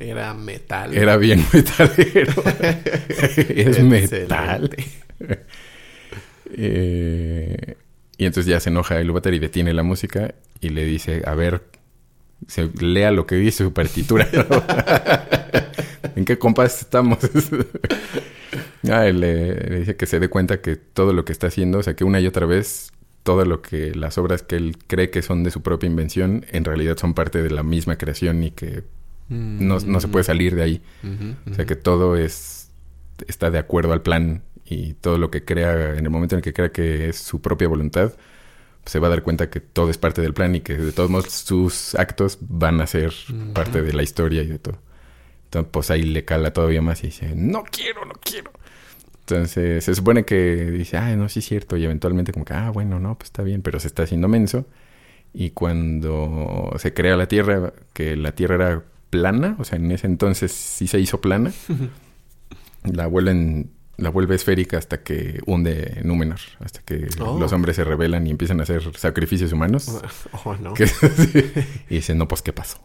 [0.03, 0.95] Era metal.
[0.95, 2.43] Era bien metalero.
[3.49, 4.71] es metal.
[6.55, 7.77] Eh,
[8.19, 11.35] y entonces ya se enoja el Ubater y detiene la música y le dice, a
[11.35, 11.63] ver,
[12.47, 14.29] se, lea lo que dice su partitura.
[16.15, 17.21] ¿En qué compás estamos?
[18.91, 21.79] Ah, él le, le dice que se dé cuenta que todo lo que está haciendo,
[21.79, 25.09] o sea, que una y otra vez, todo lo que las obras que él cree
[25.09, 28.51] que son de su propia invención, en realidad son parte de la misma creación y
[28.51, 28.85] que
[29.33, 30.83] no, no se puede salir de ahí.
[31.51, 32.71] O sea que todo es
[33.29, 36.43] está de acuerdo al plan y todo lo que crea en el momento en el
[36.43, 38.13] que crea que es su propia voluntad
[38.85, 41.09] se va a dar cuenta que todo es parte del plan y que de todos
[41.09, 43.13] modos sus actos van a ser
[43.55, 44.79] parte de la historia y de todo.
[45.45, 48.51] Entonces pues ahí le cala todavía más y dice, no quiero, no quiero.
[49.21, 51.77] Entonces se supone que dice, ah, no, sí es cierto.
[51.77, 54.67] Y eventualmente como que, ah, bueno, no, pues está bien, pero se está haciendo menso.
[55.33, 58.83] Y cuando se crea la Tierra, que la Tierra era
[59.13, 61.53] plana, o sea, en ese entonces sí se hizo plana,
[62.85, 67.39] la vuelven la vuelve esférica hasta que hunde Númenor, hasta que Oh.
[67.39, 70.01] los hombres se rebelan y empiezan a hacer sacrificios humanos.
[70.45, 70.73] Oh, no.
[70.75, 70.87] Que-
[71.91, 72.79] y dicen, no, pues, ¿qué pasó?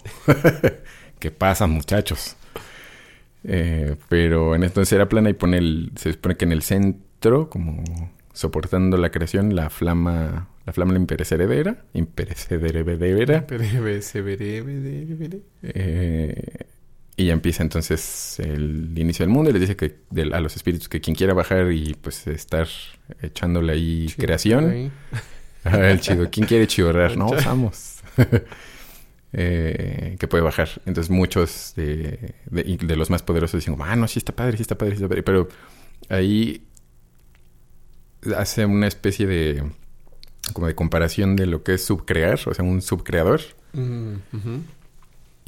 [1.17, 2.35] ¿Qué pasa, muchachos?
[3.45, 7.49] Eh, pero en entonces era plana y pone el, se supone que en el centro,
[7.49, 7.83] como
[8.33, 12.81] soportando la creación, la flama, la flama imperecedera, imperecedera,
[15.63, 16.43] eh,
[17.15, 19.95] y ya empieza entonces el inicio del mundo y les dice que
[20.33, 22.67] a los espíritus que quien quiera bajar y pues estar
[23.21, 24.91] echándole ahí creación, Ahí.
[25.63, 26.29] Ah, el chido.
[26.29, 27.15] ¿Quién quiere chidorrar?
[27.17, 28.01] No, vamos.
[29.33, 30.69] Eh, que puede bajar.
[30.85, 34.77] Entonces muchos de, de los más poderosos dicen, ah, no, sí está padre, sí está
[34.77, 35.21] padre, sí está padre.
[35.21, 35.49] Pero
[36.07, 36.65] ahí
[38.35, 39.63] hace una especie de
[40.53, 43.41] como de comparación de lo que es subcrear, o sea, un subcreador.
[43.73, 44.15] Mm,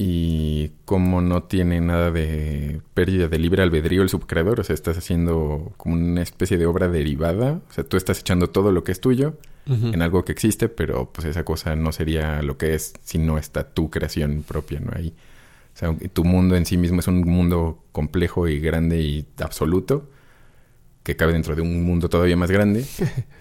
[0.01, 4.97] y cómo no tiene nada de pérdida de libre albedrío el subcreador, o sea, estás
[4.97, 8.93] haciendo como una especie de obra derivada, o sea, tú estás echando todo lo que
[8.93, 9.35] es tuyo
[9.67, 13.37] en algo que existe, pero pues esa cosa no sería lo que es si no
[13.37, 14.91] está tu creación propia, ¿no?
[14.95, 15.13] Ahí,
[15.75, 20.09] o sea, tu mundo en sí mismo es un mundo complejo y grande y absoluto
[21.09, 22.85] que cabe dentro de un mundo todavía más grande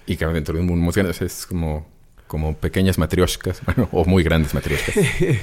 [0.06, 1.86] y cabe dentro de un mundo más grande, o sea, es como,
[2.26, 4.94] como pequeñas matrioshkas, bueno, o muy grandes matrioshkas.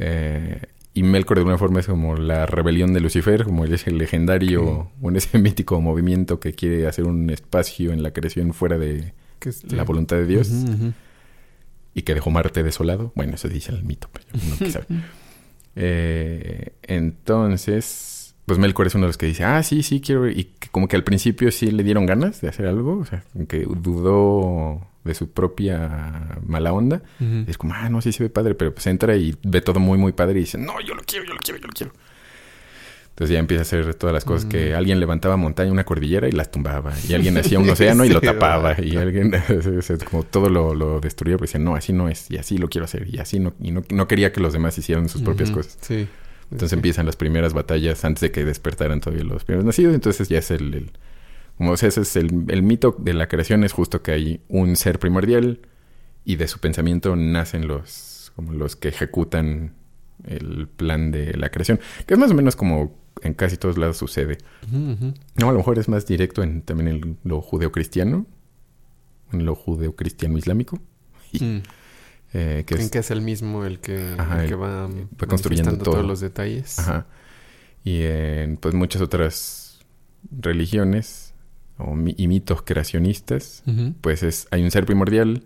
[0.00, 0.60] Eh,
[0.92, 5.08] y Melkor de alguna forma es como la rebelión de Lucifer, como ese legendario, o
[5.08, 9.76] en ese mítico movimiento que quiere hacer un espacio en la creación fuera de este-
[9.76, 10.92] la voluntad de Dios ujú.
[11.94, 13.12] y que dejó Marte desolado.
[13.14, 14.26] Bueno, eso dice el mito, pero
[14.58, 14.86] que sabe.
[15.76, 18.13] Eh, entonces,
[18.46, 20.38] pues Melkor es uno de los que dice, ah, sí, sí, quiero ver.
[20.38, 23.24] Y que como que al principio sí le dieron ganas de hacer algo, o sea,
[23.48, 27.02] que dudó de su propia mala onda.
[27.20, 27.44] Ujú.
[27.46, 29.98] Es como, ah, no, sí se ve padre, pero pues entra y ve todo muy,
[29.98, 31.92] muy padre y dice, no, yo lo quiero, yo lo quiero, yo lo quiero.
[33.14, 36.32] Entonces ya empieza a hacer todas las cosas que alguien levantaba montaña, una cordillera y
[36.32, 36.92] las tumbaba.
[37.08, 38.74] Y alguien hacía un océano y lo tapaba.
[38.82, 39.32] Y alguien,
[39.78, 42.28] o sea, como todo lo, lo destruía, pues decía, no, así no es.
[42.28, 43.06] Y así lo quiero hacer.
[43.08, 45.78] Y así no, y no, no quería que los demás hicieran sus propias cosas.
[45.80, 46.08] Sí.
[46.54, 46.76] Entonces Sí.
[46.76, 49.94] empiezan las primeras batallas antes de que despertaran todavía los primeros nacidos.
[49.94, 50.90] Entonces ya es el, el-
[51.58, 54.40] Como o sea, ese es el, el mito de la creación es justo que hay
[54.48, 55.60] un ser primordial
[56.24, 59.74] y de su pensamiento nacen los como los que ejecutan
[60.24, 63.96] el plan de la creación, que es más o menos como en casi todos lados
[63.98, 64.38] sucede.
[64.72, 68.26] No, a lo mejor es más directo en también en lo judeocristiano,
[69.32, 70.80] en lo judeocristiano islámico,
[71.32, 71.62] Y- Mm.
[72.34, 74.86] Eh, que En es que es el mismo el que, Ajá, el el- que va,
[74.88, 75.92] va construyendo todo.
[75.94, 76.78] todos los detalles.
[76.78, 77.06] Ajá.
[77.84, 79.80] Y en pues muchas otras
[80.40, 81.34] religiones
[81.78, 83.62] o y mitos creacionistas,
[84.00, 85.42] pues es hay un ser primordial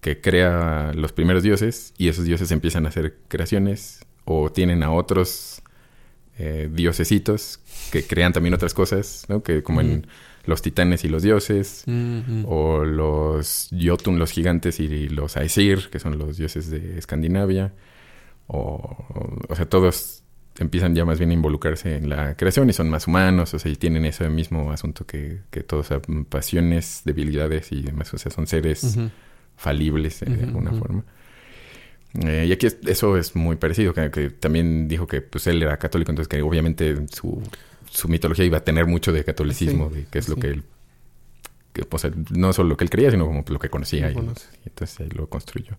[0.00, 4.90] que crea los primeros dioses y esos dioses empiezan a hacer creaciones o tienen a
[4.90, 5.62] otros
[6.38, 7.60] eh, diosesitos
[7.92, 9.42] que crean también otras cosas, ¿no?
[9.42, 10.06] Que como en.
[10.46, 11.84] Los titanes y los dioses
[12.46, 17.72] o los Jotun, los gigantes, y los Aesir, que son los dioses de Escandinavia.
[18.46, 20.22] O, o sea, todos
[20.58, 23.72] empiezan ya más bien a involucrarse en la creación y son más humanos, o sea,
[23.72, 28.18] y tienen ese mismo asunto que, que todos, o sea, pasiones, debilidades y demás, o
[28.18, 29.10] sea, son seres Ujú.
[29.56, 31.04] falibles eh, de alguna forma.
[32.24, 35.62] Eh, y aquí es- eso es muy parecido, que, que también dijo que pues él
[35.62, 37.42] era católico, entonces que obviamente su,
[37.94, 40.62] su mitología iba a tener mucho de catolicismo, Sí, de que es lo que él,
[41.72, 44.10] que, o sea, no solo lo que él creía, sino como lo que conocía.
[44.10, 44.16] Y,
[44.66, 45.76] entonces ahí lo construyó.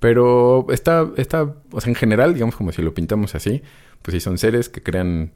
[0.00, 3.62] Pero está, está, o sea, en general, digamos como si lo pintamos así,
[4.02, 5.32] pues sí son seres que crean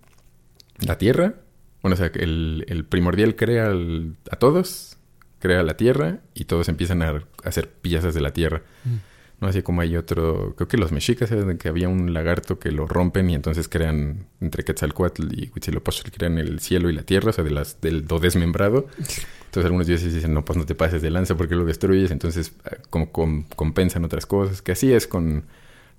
[0.81, 1.35] la tierra.
[1.83, 4.97] Bueno, o sea, el, el primordial crea al- a todos,
[5.39, 8.63] crea la tierra y todos empiezan a hacer piezas de la tierra.
[8.85, 8.97] Mm.
[9.41, 12.59] No así como hay otro, creo que los mexicas eran de que había un lagarto
[12.59, 17.03] que lo rompen y entonces crean entre Quetzalcoatl y Huitzilopochtli crean el cielo y la
[17.03, 18.87] tierra, o sea, de las, del do desmembrado.
[18.99, 22.11] Entonces algunos dioses dicen, no, pues no te pases de lanza porque lo destruyes.
[22.11, 24.63] Entonces ah, como com- compensan otras cosas.
[24.63, 25.45] Que así es con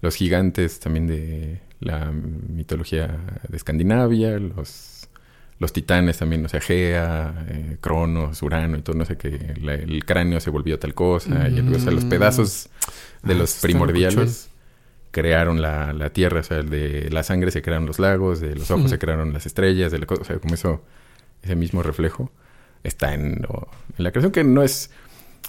[0.01, 5.06] los gigantes también de la mitología de Escandinavia, los,
[5.59, 9.73] los titanes también, o sea, Gea, eh, Cronos, Urano y todo, no sé qué, la-
[9.73, 11.49] el cráneo se volvió tal cosa.
[11.49, 12.09] Y el- o sea, los Mm.
[12.09, 12.69] pedazos
[13.23, 14.49] de Ah, los primordiales
[15.11, 18.69] crearon la, la tierra, o sea, de la sangre se crearon los lagos, de los
[18.69, 20.83] ojos se crearon las estrellas, de la co- o sea, como eso,
[21.41, 22.31] ese mismo reflejo
[22.83, 23.67] está en, lo-
[23.97, 24.91] en la creación que no es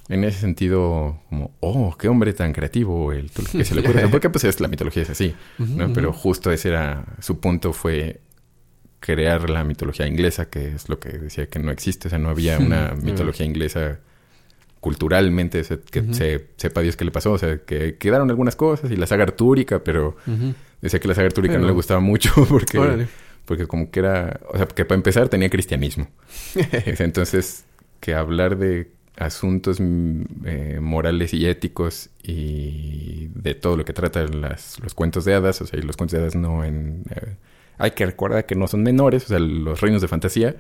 [0.09, 4.31] en ese sentido como, oh, qué hombre tan creativo el que se le ocurre, porque
[4.31, 5.93] pues es, la mitología es así, ¿no?
[5.93, 8.21] Pero justo ese era, su punto fue
[9.01, 12.29] crear la mitología inglesa, que es lo que decía que no existe, o sea, no
[12.31, 14.01] había una mitología inglesa
[14.81, 18.91] culturalmente se- que se, sepa Dios qué le pasó, o sea, que quedaron algunas cosas
[18.91, 20.17] y la saga artúrica, pero
[20.81, 23.09] decía que la saga artúrica Pero- no le gustaba mucho porque, Órale.
[23.45, 26.09] porque como que era, o sea, que para empezar tenía cristianismo.
[26.99, 27.65] Entonces,
[28.01, 34.25] que hablar de asuntos mm, eh, morales y éticos y de todo lo que trata
[34.27, 37.03] las, los cuentos de hadas, o sea, y los cuentos de hadas no en...
[37.11, 37.35] eh,
[37.79, 40.57] hay que recordar que no son menores, o sea, los reinos de fantasía,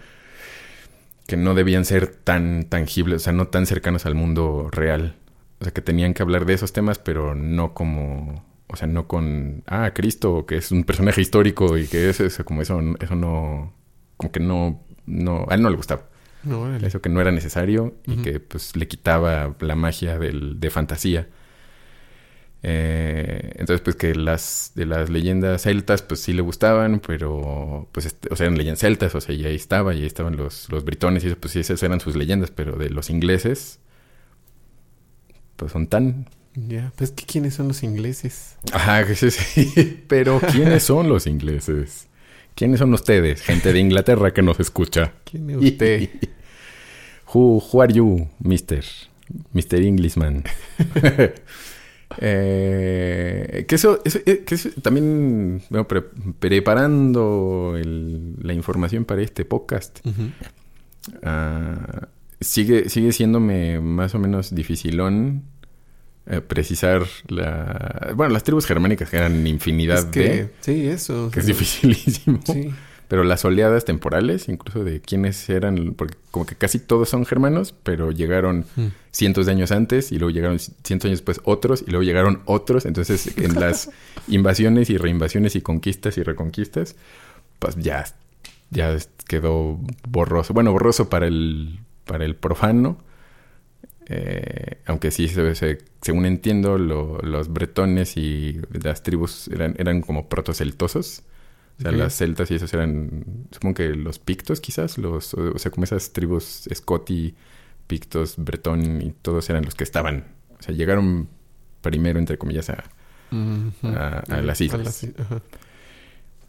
[1.27, 5.17] que no debían ser tan tangibles, o sea, no tan cercanos al mundo real.
[5.61, 8.45] O sea, que tenían que hablar de esos temas, pero no como...
[8.69, 9.65] O sea, no con...
[9.67, 13.75] Ah, Cristo, que es un personaje histórico y que es eso, como eso, eso no...
[14.17, 14.85] Como que no...
[15.07, 16.05] no a él no le gustaba.
[16.45, 16.77] No.
[16.77, 21.29] Eso que no era necesario y que pues le quitaba la magia del, de fantasía.
[22.63, 28.07] Eh, entonces pues que las de las leyendas celtas pues sí le gustaban, pero pues
[28.07, 30.69] este, o sea eran leyendas celtas, o sea y ahí estaba y ahí estaban los,
[30.71, 33.79] los britones y eso pues sí esas eran sus leyendas, pero de los ingleses
[35.57, 36.29] pues son tan...
[36.55, 38.57] Ya, pues que quiénes son los ingleses.
[38.73, 40.05] Ajá, sí, sí.
[40.09, 42.09] Pero ¿quiénes son los ingleses?
[42.55, 45.13] ¿Quiénes son ustedes, gente de Inglaterra que nos escucha?
[45.25, 46.09] ¿Quién es usted?
[47.35, 48.85] Who, who are you, mister?
[49.53, 49.83] Mr.
[49.83, 50.45] Englishman.
[52.21, 56.03] Eh, que eso, eso- eh, que eso también, bueno, pre-
[56.39, 60.01] preparando el- la información para este podcast,
[61.23, 62.09] ah,
[62.41, 65.43] sigue, sigue siéndome más o menos dificilón
[66.31, 68.13] eh, precisar la...
[68.15, 70.49] Bueno, las tribus germánicas que eran infinidad Es que, de...
[70.61, 71.31] sí, eso.
[71.33, 72.41] Que es dificilísimo.
[72.45, 72.71] Sí.
[73.09, 77.75] Pero las oleadas temporales, incluso de quiénes eran, porque como que casi todos son germanos,
[77.83, 78.87] pero llegaron Mm.
[79.13, 82.43] cientos de años antes y luego llegaron cientos de años después otros y luego llegaron
[82.45, 82.85] otros.
[82.85, 83.91] Entonces, en las
[84.29, 86.97] invasiones y reinvasiones y conquistas y reconquistas,
[87.59, 88.05] pues ya,
[88.71, 88.95] ya
[89.27, 90.53] quedó borroso.
[90.53, 92.99] Bueno, borroso para el, para el profano.
[94.11, 100.01] eh, aunque sí, se, se- según entiendo, lo- los bretones y las tribus eran, eran
[100.01, 101.23] como protoceltosos.
[101.79, 105.59] O sea, las celtas y esos eran, supongo que los pictos quizás, los, o, o
[105.59, 107.35] sea, como esas tribus Scoti,
[107.87, 110.25] pictos, bretón y todos eran los que estaban,
[110.59, 111.29] o sea, llegaron
[111.81, 112.85] primero, entre comillas, a.
[113.83, 115.07] A- a las islas.
[115.19, 115.43] ajá.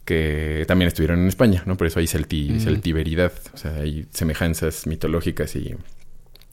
[0.06, 1.76] que también estuvieron en España, ¿no?
[1.76, 2.60] Por eso hay celti, Mm.
[2.60, 5.76] celtiberidad, o sea, hay semejanzas mitológicas y,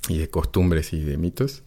[0.09, 1.63] y de costumbres y de mitos.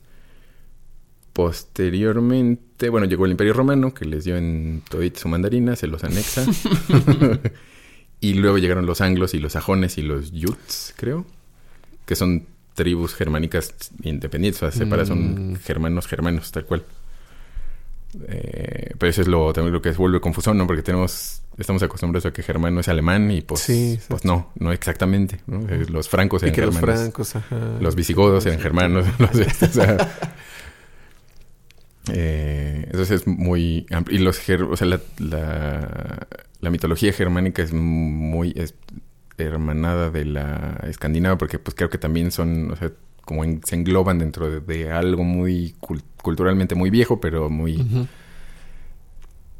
[1.32, 6.02] Posteriormente, bueno, llegó el Imperio Romano, que les dio en todito su mandarina, se los
[6.04, 6.44] anexa.
[8.20, 11.26] y luego llegaron los anglos y los sajones y los yuts, creo,
[12.06, 15.56] que son tribus germánicas independientes, o sea, separadas, son Mm.
[15.56, 16.84] germanos, germanos, tal cual.
[18.26, 20.66] Eh, pero eso es lo, también lo que vuelve confuso, ¿no?
[20.66, 24.72] Porque tenemos, estamos acostumbrados a que germano es alemán y pues, Sí, pues no, no
[24.72, 25.40] exactamente.
[25.46, 25.60] ¿no?
[25.88, 27.00] Los francos Y eran los germanos.
[27.02, 27.56] francos, ajá.
[27.80, 29.06] Los visigodos eran germanos.
[29.18, 30.32] los de- o sea,
[32.12, 34.18] eh, entonces es muy amplio.
[34.18, 36.26] Y los ger- o sea, la, la,
[36.60, 38.74] la mitología germánica es muy es
[39.38, 42.90] hermanada de la escandinava, porque pues creo que también son, o sea,
[43.24, 48.06] como en- se engloban dentro de, de algo muy cul- culturalmente muy viejo, pero muy,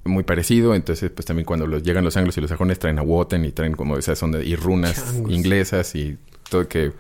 [0.05, 0.75] muy parecido.
[0.75, 3.53] Entonces, pues también cuando los llegan los anglos y los sajones traen a Wotan y
[3.53, 5.33] traen como esas son de- y runas Changos.
[5.33, 6.19] inglesas y
[6.49, 6.93] todo que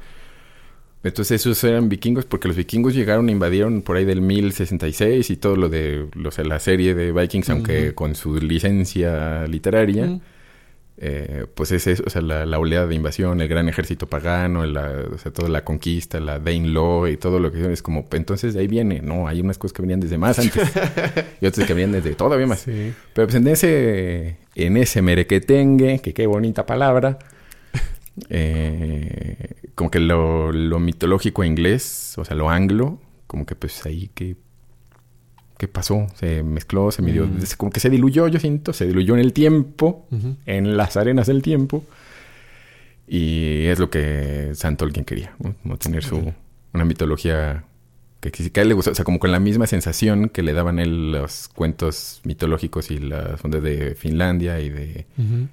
[1.03, 5.37] entonces esos eran vikingos porque los vikingos llegaron e invadieron por ahí del 1066 y
[5.37, 10.21] todo lo de sea, la serie de Vikings, aunque con su licencia literaria,
[11.03, 14.67] eh, pues es eso, o sea, la, la oleada de invasión, el gran ejército pagano,
[14.67, 18.53] la, o sea, toda la conquista, la Danelaw y todo lo que es como, entonces
[18.53, 20.71] de ahí viene, no, hay unas cosas que venían desde más antes
[21.41, 22.61] y otras que venían desde todavía más.
[22.71, 22.93] Sí.
[23.15, 27.19] Pero pues en ese, en ese merequetengue, que qué bonita palabra,
[28.29, 34.11] eh, como que lo, lo mitológico inglés, o sea, lo anglo, como que pues ahí
[34.15, 34.37] que...
[35.59, 36.07] ¿Qué pasó?
[36.15, 37.41] Se mezcló, se midió, Mm.
[37.59, 40.37] como que se diluyó, yo siento, se diluyó en el tiempo, Ujú.
[40.47, 41.85] en las arenas del tiempo.
[43.07, 45.55] Y es lo que San Tolkien quería, ¿no?
[45.63, 46.33] Como tener su,
[46.73, 47.65] una mitología
[48.21, 50.53] que, que a él le gustó, o sea, como con la misma sensación que le
[50.53, 55.07] daban él los cuentos mitológicos y las ondas de Finlandia y de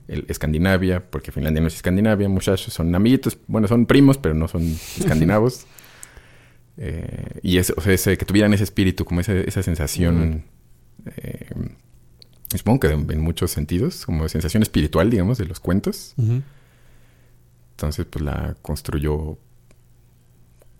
[0.10, 4.48] el- Escandinavia, porque Finlandia no es Escandinavia, muchachos, son amiguitos, bueno, son primos, pero no
[4.50, 4.64] son
[4.98, 5.66] escandinavos.
[6.78, 10.44] Eh, y es, o sea, ese- que tuvieran ese espíritu, como esa, esa sensación,
[11.16, 11.50] eh,
[12.56, 16.14] supongo que en, en muchos sentidos, como sensación espiritual, digamos, de los cuentos.
[17.72, 19.38] Entonces, pues la construyó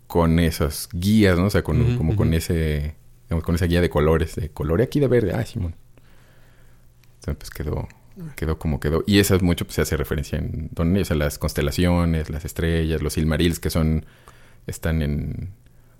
[0.08, 1.46] con esas guías, ¿no?
[1.46, 2.96] O sea, con, como con ese,
[3.26, 5.76] digamos, con esa guía de colores, de color aquí de verde, ah, Simón.
[7.20, 7.88] Entonces, pues quedó,
[8.36, 9.04] quedó como quedó.
[9.06, 13.02] Y esas mucho pues, se hace referencia en donde, o sea, las constelaciones, las estrellas,
[13.02, 14.06] los Silmarils que son,
[14.66, 15.52] están en,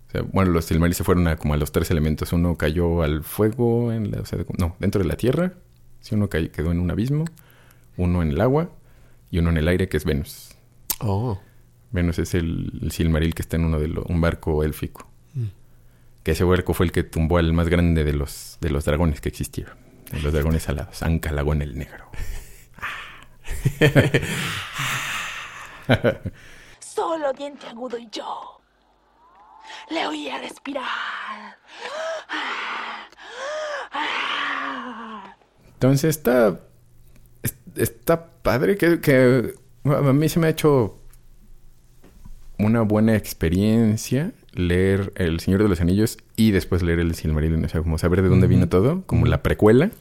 [0.08, 2.32] o sea, bueno, los Silmarils se fueron a como a los tres elementos.
[2.34, 5.54] Uno cayó al fuego, en la, o sea, no, dentro de la tierra.
[6.00, 7.26] Sí, uno cay- quedó en un abismo,
[7.98, 8.70] uno en el agua
[9.30, 10.52] y uno en el aire, que es Venus.
[11.02, 11.40] Oh.
[11.92, 15.10] Venus es el, el Silmaril que está en uno de los, un barco élfico.
[15.34, 15.46] Mm.
[16.24, 19.22] Que ese barco fue el que tumbó al más grande de los, de los dragones
[19.22, 19.78] que existieron.
[20.12, 21.04] De los dragones alados.
[21.04, 22.10] Ancalagón el negro.
[26.80, 28.62] Solo diente agudo y yo.
[29.90, 31.58] Le oía respirar.
[35.74, 36.60] Entonces está.
[37.44, 39.54] es- Está padre que, que
[39.86, 41.00] a mí se me ha hecho
[42.60, 47.64] una buena experiencia leer El Señor de los Anillos y después leer El Silmarillion.
[47.64, 48.56] O sea, como saber de dónde Ujú.
[48.56, 49.92] vino todo, como la precuela.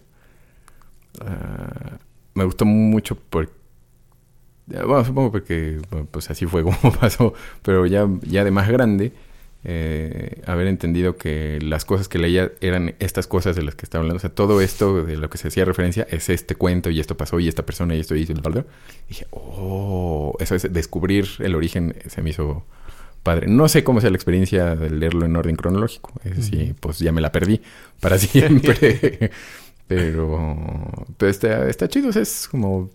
[1.20, 1.98] Ah,
[2.34, 3.50] me gustó mucho por
[4.66, 5.80] bueno, supongo porque
[6.10, 9.12] pues así fue como pasó, pero ya, ya de más grande,
[9.68, 14.02] eh, haber entendido que las cosas que leía eran estas cosas de las que estaba
[14.02, 14.18] hablando.
[14.18, 17.16] O sea, todo esto de lo que se hacía referencia es este cuento y esto
[17.16, 18.40] pasó y esta persona y esto y esto.
[18.40, 18.64] ¿verdad?
[19.06, 22.64] Y dije, oh, eso es descubrir el origen, se me hizo
[23.24, 23.48] padre.
[23.48, 26.12] No sé cómo sea la experiencia de leerlo en orden cronológico.
[26.22, 27.60] Es decir, pues ya me la perdí
[27.98, 29.32] para siempre.
[29.88, 32.10] pero, pero está, está chido.
[32.10, 32.88] o sea, es como,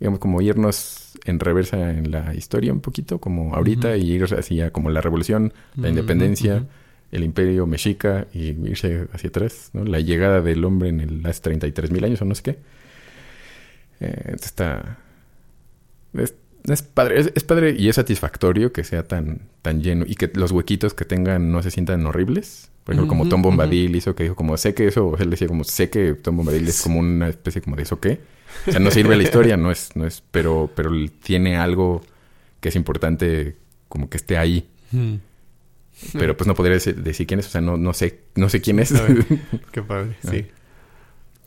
[0.00, 4.70] digamos, como irnos en reversa en la historia un poquito, como ahorita, y ir hacia
[4.70, 6.64] como la revolución, la independencia,
[7.12, 9.84] el imperio mexica y irse hacia atrás, ¿no?
[9.84, 12.58] La llegada del hombre en el, hace 33 mil años o no sé qué.
[14.00, 14.98] Eh, está...
[16.14, 16.34] Es,
[16.68, 20.30] es padre, es, es padre y es satisfactorio que sea tan, tan lleno y que
[20.34, 22.70] los huequitos que tengan no se sientan horribles.
[22.84, 23.40] Por ejemplo, como Tom.
[23.42, 26.12] Bombadil hizo que dijo como sé que eso, o sea, él decía como sé que
[26.14, 28.20] Tom Bombadil es como una especie como de eso qué.
[28.66, 30.90] O sea, no sirve la historia, no es, no es, pero, pero
[31.22, 32.02] tiene algo
[32.60, 33.56] que es importante
[33.88, 34.68] como que esté ahí.
[34.92, 35.14] Mm.
[36.14, 38.60] Pero pues no podría decir, decir quién es, o sea, no, no sé, no sé
[38.60, 38.92] quién es.
[39.72, 40.30] Qué padre, Ah.
[40.30, 40.46] sí.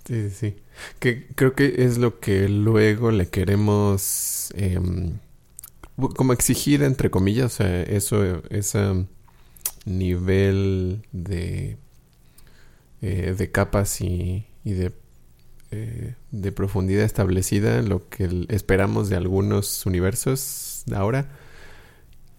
[0.08, 0.56] Sí, sí.
[1.00, 5.18] Que creo que es lo que luego le queremos em,
[6.16, 9.06] como exigir entre comillas, o sea, eso, ese
[9.86, 11.78] nivel de,
[13.02, 14.92] eh, de capas y, y de
[15.72, 21.30] eh, de profundidad establecida, lo que esperamos de algunos universos de ahora,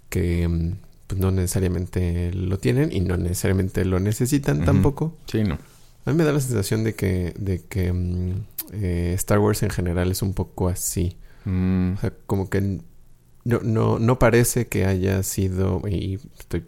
[0.09, 0.76] que mm,
[1.07, 5.16] pues, no necesariamente lo tienen y no necesariamente lo necesitan tampoco.
[5.26, 5.59] Sí, no.
[6.05, 9.70] A mí me da la sensación de que, de que mm, eh, Star Wars en
[9.70, 11.16] general es un poco así.
[11.45, 12.81] Mm, O sea, como que
[13.45, 16.64] no, no, no parece que haya sido, y estoy,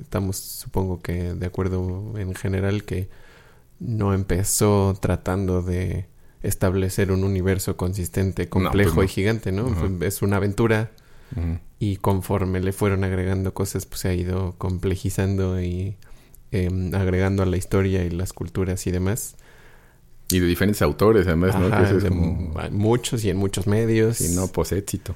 [0.00, 3.08] estamos supongo que de acuerdo en general, que
[3.82, 6.06] no empezó tratando de
[6.42, 9.02] establecer un universo consistente, complejo no.
[9.04, 9.74] y gigante, ¿no?
[10.04, 10.90] Es una aventura
[11.78, 15.96] y conforme le fueron agregando cosas, pues se ha ido complejizando y
[16.50, 19.36] em, agregando a la historia y las culturas y demás.
[20.30, 21.66] Y de diferentes autores, además, ¿no?
[21.66, 22.54] Ajá, es como...
[22.70, 24.18] muchos y en muchos medios.
[24.18, 25.14] Si no, pues éxito.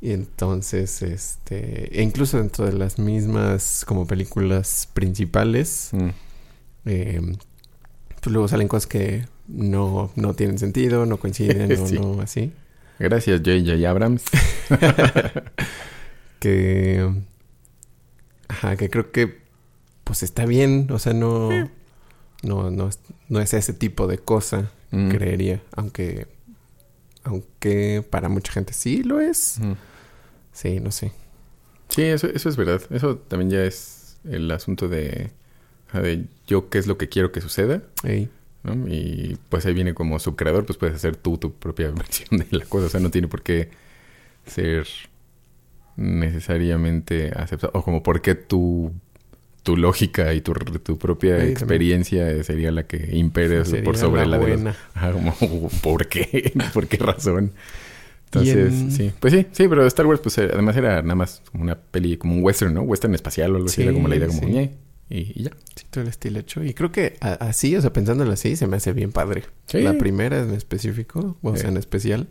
[0.00, 6.08] Y entonces, este, e incluso dentro de las mismas como películas principales, Mm.
[6.86, 7.20] eh,
[8.22, 11.70] pues luego salen cosas que no, no tienen sentido, no coinciden
[12.00, 12.52] o no así.
[12.98, 13.88] Gracias, J.J.
[13.90, 14.22] Abrams.
[16.38, 17.08] Que,
[18.48, 19.42] ajá, que creo que
[20.04, 21.50] pues está bien, o sea, no,
[22.42, 22.98] no, no, es-
[23.28, 25.08] no es ese tipo de cosa, Mm.
[25.10, 26.26] creería, aunque,
[27.22, 29.58] aunque para mucha gente sí lo es.
[30.52, 31.12] Sí, no sé.
[31.88, 32.82] Sí, eso, eso es verdad.
[32.90, 35.30] Eso también ya es el asunto de,
[36.00, 37.82] de yo qué es lo que quiero que suceda.
[38.04, 38.28] Ey.
[38.64, 38.88] ¿no?
[38.88, 42.64] Y pues ahí viene como subcreador, pues puedes hacer tú tu propia versión de la
[42.64, 42.86] cosa.
[42.86, 43.70] O sea, no tiene por qué
[44.46, 44.86] ser
[45.96, 47.72] necesariamente aceptado.
[47.74, 48.92] O como por qué tu,
[49.62, 51.52] tu lógica y tu, tu propia Sí, también.
[51.52, 54.76] experiencia sería la que impere por sobre la la, de los-.
[54.94, 56.52] Ajá, como, ¿por qué?
[56.74, 57.52] ¿Por qué razón?
[58.26, 59.12] Entonces, en- sí.
[59.20, 62.16] Pues sí, sí, pero Star Wars, pues eh, además era nada más como una peli,
[62.16, 62.80] como un western, ¿no?
[62.82, 63.76] Western espacial o algo así.
[63.76, 64.40] Sí, Era como la idea, como,
[65.18, 65.50] y, ya.
[65.76, 66.64] Sí, todo el estilo hecho.
[66.64, 69.44] Y creo que así, o sea, pensándolo así, se me hace bien padre.
[69.66, 69.80] Sí.
[69.80, 71.60] La primera en específico, o Sí.
[71.62, 72.28] sea, en especial.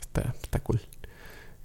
[0.00, 0.80] Está, está cool.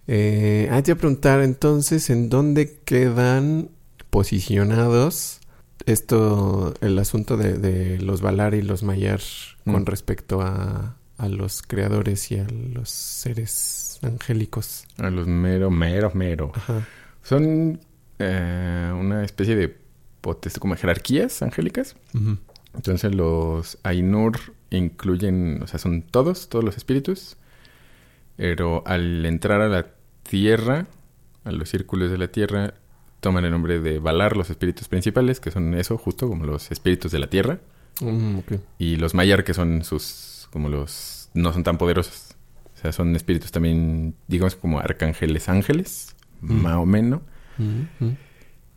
[0.07, 3.69] Eh, ah, te a preguntar entonces, ¿en dónde quedan
[4.11, 5.39] posicionados
[5.87, 9.19] esto, el asunto de, de los Valar y los Mayar
[9.65, 9.85] con Mm.
[9.85, 14.85] respecto a, a los creadores y a los seres angélicos?
[14.97, 16.51] A los mero, mero, mero.
[16.55, 16.87] Ajá.
[17.23, 17.79] Son
[18.19, 19.75] eh, una especie de
[20.59, 21.95] como jerarquías angélicas.
[22.73, 27.37] Entonces los Ainur incluyen, o sea, son todos, todos los espíritus.
[28.35, 29.87] Pero al entrar a la
[30.23, 30.87] tierra,
[31.45, 32.73] a los círculos de la tierra,
[33.21, 37.11] toman el nombre de Valar, los espíritus principales, que son eso, justo como los espíritus
[37.11, 37.59] de la tierra.
[38.01, 38.39] Mm.
[38.77, 42.35] Y los Mayar, que son sus, como los, no son tan poderosos.
[42.75, 46.61] O sea, son espíritus también, digamos, como arcángeles ángeles, Mm.
[46.61, 47.21] más o menos.
[47.57, 48.17] Mm, mm.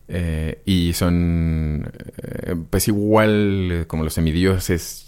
[0.09, 5.07] Eh, y son, eh, pues igual eh, como los semidioses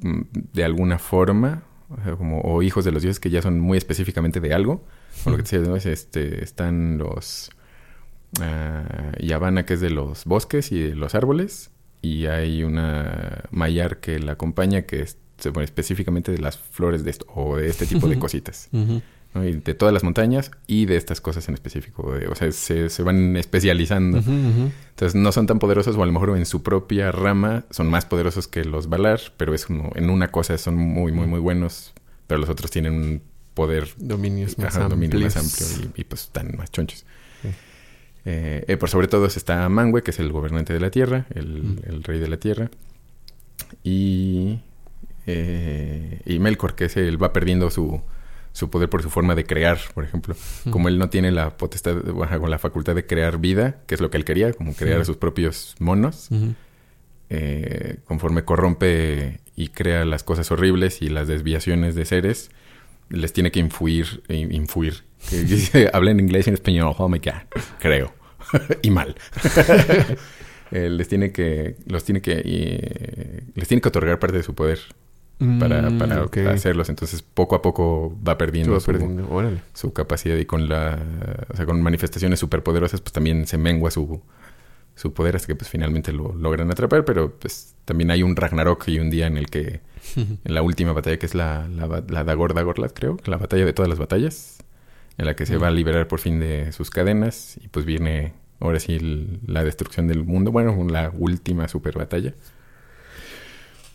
[0.00, 0.20] mm,
[0.52, 3.78] de alguna forma, o, sea, como, o hijos de los dioses que ya son muy
[3.78, 4.84] específicamente de algo.
[5.24, 5.76] Por lo que te decía, ¿no?
[5.76, 7.50] Es, este, están los
[8.40, 14.00] ah, Yavanna, que es de los bosques y de los árboles, y hay una Mayar
[14.00, 17.68] que la acompaña, que es se pone específicamente de las flores de esto, o de
[17.68, 18.68] este tipo de cositas.
[18.72, 19.02] Ujú.
[19.34, 19.44] ¿No?
[19.44, 22.14] Y de todas las montañas y de estas cosas en específico.
[22.30, 24.18] o sea, se, se van especializando.
[24.18, 28.04] Entonces no son tan poderosos o a lo mejor en su propia rama son más
[28.04, 31.92] poderosos que los Valar, pero es como en una cosa son muy, muy, muy buenos,
[32.26, 33.22] pero los otros tienen un
[33.54, 35.74] poder, Dominios más ajá, dominio más amplios.
[35.74, 37.04] amplio y, y, pues están más chonchos.
[37.42, 37.48] Sí.
[38.24, 41.62] Eh, eh, por sobre todo está Mangue, que es el gobernante de la Tierra, el,
[41.62, 41.76] Mm.
[41.86, 42.70] el rey de la Tierra.
[43.82, 44.60] Y,
[45.26, 48.00] eh, y Melkor, que es el va perdiendo su,
[48.52, 50.36] su poder por su forma de crear, por ejemplo.
[50.70, 54.10] Como él no tiene la potestad, o la facultad de crear vida, que es lo
[54.10, 55.02] que él quería, como crear Sí.
[55.02, 56.28] a sus propios monos,
[57.30, 62.50] eh, conforme corrompe y crea las cosas horribles y las desviaciones de seres,
[63.08, 63.60] les tiene que.
[65.30, 67.42] Que dice, habla en inglés y en español, oh my god,
[67.78, 68.12] creo.
[68.82, 69.14] y mal.
[70.74, 74.54] Eh, les tiene que, los tiene que, eh, les tiene que otorgar parte de su
[74.54, 74.78] poder
[75.58, 76.88] para, Mm, para hacerlos.
[76.88, 79.28] Entonces, poco a poco va perdiendo, va su, perdiendo.
[79.30, 79.62] Órale.
[79.74, 80.98] su capacidad y con la,
[81.52, 84.20] o sea, con manifestaciones superpoderosas, pues también se mengua su,
[84.94, 88.88] su poder hasta que pues finalmente lo logran atrapar, pero pues también hay un Ragnarok
[88.88, 89.80] y un día en el que,
[90.16, 93.72] en la última batalla que es la, la, la Dagor Dagorlad, creo, la batalla de
[93.72, 94.58] todas las batallas,
[95.18, 98.32] en la que se va a liberar por fin de sus cadenas y pues viene
[98.60, 102.34] ahora sí la destrucción del mundo, bueno, la última super batalla.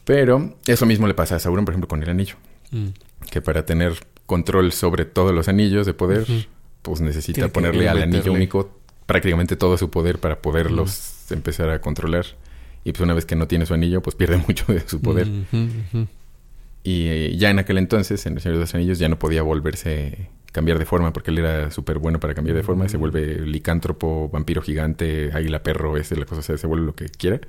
[0.08, 2.36] Pero eso mismo le pasa a Sauron, por ejemplo, con el anillo
[2.72, 2.88] Mm.
[3.30, 3.94] que para tener
[4.26, 6.26] control sobre todos los anillos de poder,
[6.82, 11.80] pues necesita Tiene ponerle al anillo único prácticamente todo su poder para poderlos empezar a
[11.82, 12.26] controlar.
[12.84, 15.28] Y pues una vez que no tiene su anillo, pues pierde mucho de su poder.
[16.84, 19.42] Y eh, ya en aquel entonces, en El Señor de los Anillos, ya no podía
[19.42, 22.98] volverse cambiar de forma porque él era súper bueno para cambiar de forma y se
[22.98, 27.06] vuelve licántropo, vampiro gigante, águila perro, ese, la cosa, o sea, se vuelve lo que
[27.10, 27.40] quiera.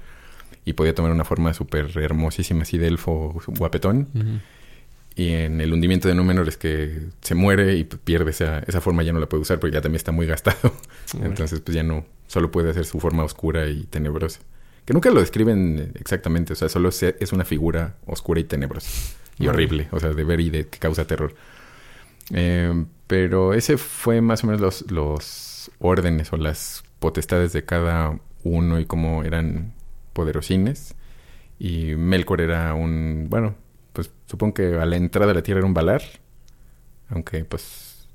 [0.69, 4.09] Y podía tomar una forma súper hermosísima, así de elfo guapetón.
[5.17, 9.03] Y en el hundimiento de Númenor es que se muere y pierde esa, esa forma,
[9.03, 10.73] ya no la puede usar porque ya también está muy gastado.
[11.23, 14.41] Entonces, pues ya no, solo puede hacer su forma oscura y tenebrosa.
[14.85, 18.91] Que nunca lo describen exactamente, o sea, solo se- es una figura oscura y tenebrosa.
[19.39, 21.35] Y horrible, o sea, de ver y de que causa terror.
[22.33, 28.19] Eh, pero ese fue más o menos los, los órdenes o las potestades de cada
[28.45, 29.73] uno y cómo eran
[30.19, 30.97] poderosines.
[31.61, 33.55] Y Melkor era un, bueno,
[33.93, 36.03] pues supongo que a la entrada de la tierra era un Valar.
[37.09, 38.09] Aunque pues,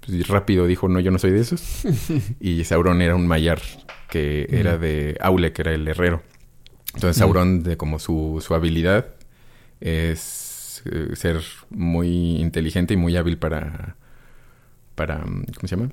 [0.00, 1.82] pues, rápido dijo, no, yo no soy de esos.
[2.40, 3.60] y Sauron era un Mayar,
[4.08, 6.22] que era de Aule, que era el herrero.
[6.94, 9.06] Entonces Sauron, de como su, su habilidad,
[9.80, 11.40] es eh, ser
[11.70, 13.96] muy inteligente y muy hábil para,
[14.94, 15.90] para, mm, ¿cómo se llama?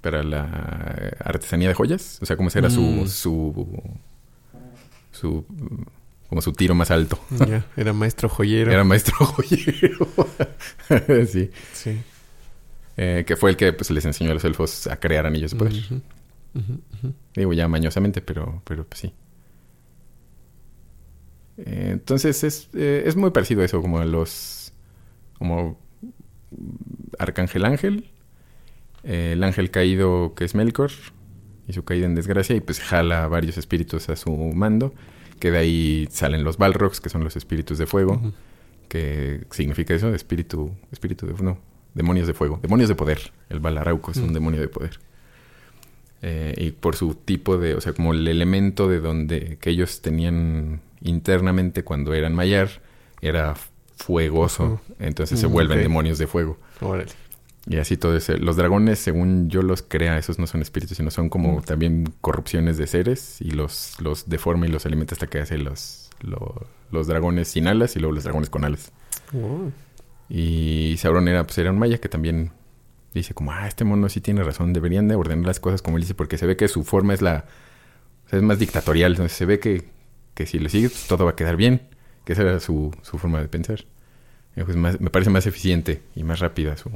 [0.00, 0.42] Para la
[1.20, 2.18] artesanía de joyas.
[2.22, 3.06] O sea, como ese era su, Mm.
[3.06, 3.80] su, su,
[5.22, 5.82] mm,
[6.28, 7.18] como su tiro más alto.
[7.46, 8.72] Ya, era maestro joyero.
[8.72, 10.08] Era maestro joyero.
[11.26, 11.50] sí.
[11.72, 12.00] Sí.
[12.96, 15.56] Eh, que fue el que pues, les enseñó a los elfos a crear anillos de
[15.58, 15.74] poder.
[17.34, 19.14] Digo, ya mañosamente, pero, pero pues sí.
[21.58, 24.72] Eh, entonces es, eh, es muy parecido a eso, como a los.
[25.38, 25.78] como
[27.18, 28.10] Arcángel Ángel,
[29.04, 30.92] el ángel caído que es Melkor,
[31.72, 34.92] y su caída en desgracia, y pues jala a varios espíritus a su mando,
[35.40, 38.20] que de ahí salen los Balrogs, que son los espíritus de fuego,
[38.88, 41.58] que significa eso, espíritu, espíritu de no,
[41.94, 43.32] demonios de fuego, demonios de poder.
[43.48, 45.00] El Balarauco es un demonio de poder.
[46.24, 50.02] Eh, y por su tipo de, o sea, como el elemento de donde que ellos
[50.02, 52.68] tenían internamente cuando eran Mayar,
[53.20, 53.56] era
[53.96, 54.80] fuegoso.
[55.00, 56.58] Entonces se vuelven demonios de fuego.
[56.80, 57.10] Órale.
[57.66, 58.36] Y así todo eso.
[58.36, 61.62] Los dragones, según yo los crea, esos no son espíritus, sino son como Mm.
[61.62, 66.10] también corrupciones de seres y los, los deforma y los alimenta hasta que hace los,
[66.20, 68.90] lo- los dragones sin alas y luego los dragones con alas.
[69.34, 69.70] Oh.
[70.28, 72.50] Y Sauron era, pues, era un maya que también
[73.14, 76.02] dice como, ah, este mono sí tiene razón, deberían de ordenar las cosas como él
[76.02, 77.44] dice, porque se ve que su forma es la...
[78.26, 79.84] o sea, es más dictatorial, entonces se ve que,
[80.34, 81.82] que si le sigue, pues, todo va a quedar bien.
[82.24, 83.84] Que esa era su, su forma de pensar.
[84.54, 86.90] Pues, más- me parece más eficiente y más rápida su,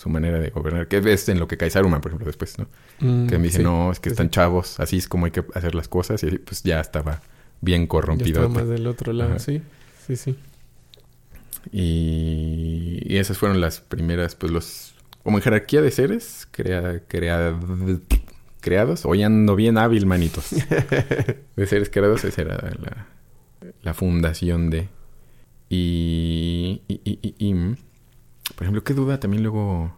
[0.00, 0.88] su manera de gobernar.
[0.88, 2.66] Que es en lo que cae Saruman, por ejemplo, después, ¿no?
[3.00, 3.62] Mm, Que me dice, sí.
[3.64, 4.30] no, es que están sí.
[4.32, 6.22] chavos, así es como hay que hacer las cosas.
[6.22, 7.22] Y pues ya estaba
[7.60, 8.42] bien Ya corrompido.
[8.42, 9.38] estaba más del otro lado, Ajá.
[9.38, 9.62] sí.
[10.06, 10.36] Sí, sí.
[11.72, 14.94] Y, y esas fueron las primeras, pues los...
[15.22, 17.54] Como en jerarquía de seres crea, crea-
[18.60, 19.04] creados.
[19.04, 20.46] Hoy ando bien hábil, manitos.
[21.56, 23.06] de seres creados, esa era la,
[23.82, 24.88] la fundación de...
[25.68, 27.76] Y, y, y- y- y, mm,
[28.54, 29.92] Por ejemplo, ¿qué duda también luego...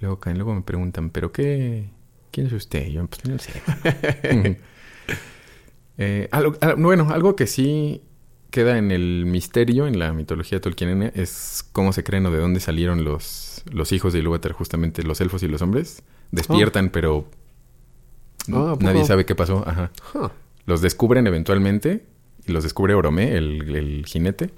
[0.00, 1.88] Luego caen, luego me preguntan, ¿pero qué...
[2.30, 2.86] ¿Quién es usted?
[2.88, 3.52] Yo, pues no sé.
[5.98, 8.02] Eh, algo- bueno, algo que sí
[8.50, 12.60] queda en el misterio, en la mitología tolkieniana, es cómo se creen o de dónde
[12.60, 16.02] salieron los, los hijos de Ilúvatar, justamente los elfos y los hombres.
[16.32, 17.26] Despiertan, pero
[18.52, 19.66] Ah, nadie sabe qué pasó.
[19.66, 19.90] Ajá.
[20.14, 20.28] Huh.
[20.66, 22.04] Los descubren eventualmente,
[22.46, 24.50] y los descubre Oromé, el, el jinete,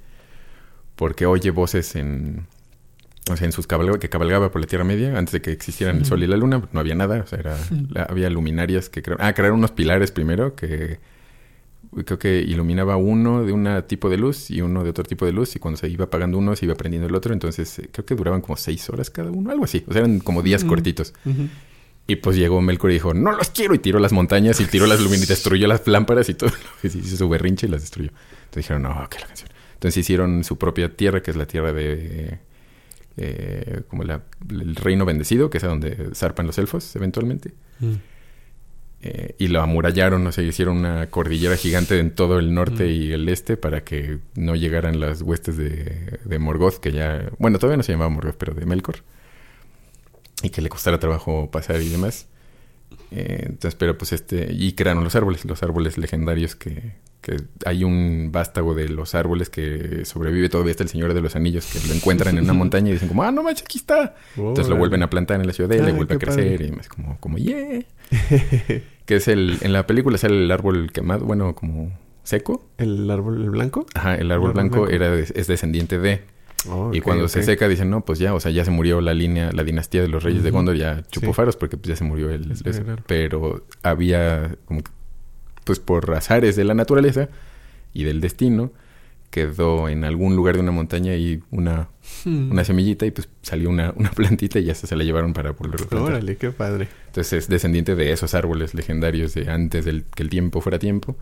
[0.97, 2.47] porque oye voces en...
[3.31, 5.99] O sea, en sus cabalgadas, que cabalgaba por la Tierra Media, antes de que existieran
[5.99, 7.57] el Sol y la Luna, no había nada, o sea, era,
[7.91, 9.25] la- había luminarias que crearon...
[9.27, 10.99] Ah, crearon unos pilares primero, que
[12.05, 15.33] creo que iluminaba uno de un tipo de luz y uno de otro tipo de
[15.33, 18.05] luz, y cuando se iba apagando uno, se iba prendiendo el otro, entonces eh, creo
[18.07, 21.15] que duraban como seis horas cada uno, algo así, o sea, eran como días cortitos.
[22.07, 23.75] Y pues llegó Melkor y dijo, no los quiero.
[23.75, 26.51] Y tiró las montañas y tiró las luminarias, y destruyó las lámparas y todo.
[26.83, 28.09] Y hizo su berrinche y las destruyó.
[28.45, 29.51] Entonces dijeron, no, que la canción.
[29.75, 32.39] Entonces hicieron su propia tierra, que es la tierra de...
[33.19, 37.53] eh, como la- el reino bendecido, que es a donde zarpan los elfos eventualmente.
[37.81, 37.93] Mm.
[39.01, 42.91] Eh, y lo amurallaron, o sea, hicieron una cordillera gigante en todo el norte Mm.
[42.91, 47.59] y el este para que no llegaran las huestes de, de Morgoth, que ya, bueno,
[47.59, 48.97] todavía no se llamaba Morgoth, pero de Melkor,
[50.43, 52.27] y que le costara trabajo pasar y demás.
[53.11, 57.85] Eh, entonces, pero pues este, y crearon los árboles, los árboles legendarios que, que hay
[57.85, 61.87] un vástago de los árboles que sobrevive todavía hasta el Señor de los Anillos, que
[61.89, 64.15] lo encuentran en una montaña y dicen como, ah, no manches, aquí está.
[64.37, 66.67] Entonces lo vuelven a plantar en la ciudadela y Ay, vuelve a crecer padre.
[66.67, 67.85] y más como, como, yeah.
[69.07, 71.93] que es el, en la película sale el árbol quemado, bueno, como
[72.25, 72.69] seco.
[72.77, 73.87] ¿El árbol blanco?
[73.95, 74.95] Ajá, el árbol árbol blanco, blanco.
[74.95, 76.23] era es descendiente de.
[76.69, 79.15] Oh, y cuando se seca dicen, no, pues ya, o sea, ya se murió la
[79.15, 80.51] línea, la dinastía de los reyes de.
[80.51, 81.33] Gondor, ya chupó Sí.
[81.35, 82.51] faros porque pues, ya se murió el...
[82.51, 82.83] Es eso.
[83.07, 84.91] Pero había, como, que,
[85.65, 87.29] pues por azares de la naturaleza
[87.95, 88.73] y del destino,
[89.31, 91.89] quedó en algún lugar de una montaña y una,
[92.25, 92.51] Hmm.
[92.51, 95.51] una semillita y pues salió una, una plantita y ya se, se la llevaron para
[95.51, 96.13] volver a plantar.
[96.15, 96.89] Órale, qué padre.
[97.09, 101.17] Entonces es descendiente de esos árboles legendarios de antes del que el tiempo fuera tiempo.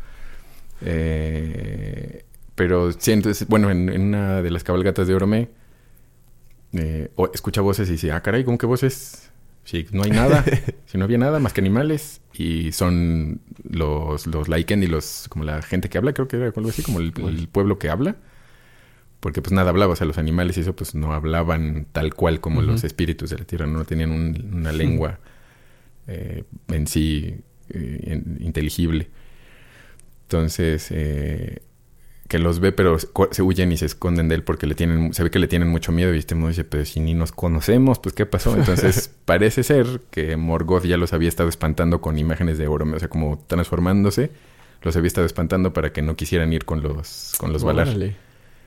[0.82, 2.24] Eh,
[2.56, 5.48] pero sí, entonces, bueno, en, en una de las cabalgatas de Oromé,
[6.72, 9.30] eh, escucha voces y dice, ah, caray, ¿cómo que voces?
[9.64, 10.44] Si no hay nada,
[10.86, 15.44] si no había nada más que animales, y son los, los Laiken y los, como
[15.44, 18.16] la gente que habla, creo que era algo así, como el, el pueblo que habla,
[19.20, 22.40] porque pues nada hablaba, o sea, los animales y eso pues no hablaban tal cual
[22.40, 25.18] como los espíritus de la tierra, no tenían un- una lengua
[26.06, 27.34] eh, en sí
[27.70, 29.08] eh, en- inteligible.
[30.22, 31.62] Entonces, eh,
[32.28, 35.14] que los ve, pero se se huyen y se esconden de él porque le tienen,
[35.14, 36.14] se ve que le tienen mucho miedo.
[36.14, 38.56] Y este modo dice, pero si ni nos conocemos, pues ¿qué pasó?
[38.56, 42.98] Entonces, parece ser que Morgoth ya los había estado espantando con imágenes de oro, o
[42.98, 44.30] sea, como transformándose,
[44.82, 47.88] los había estado espantando para que no quisieran ir con los, con los Valar.
[47.88, 48.16] Órale.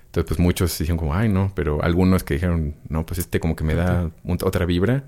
[0.07, 3.55] Entonces, pues muchos dijeron como, ay, no, pero algunos que dijeron, no, pues este como
[3.55, 5.03] que me da un- otra vibra.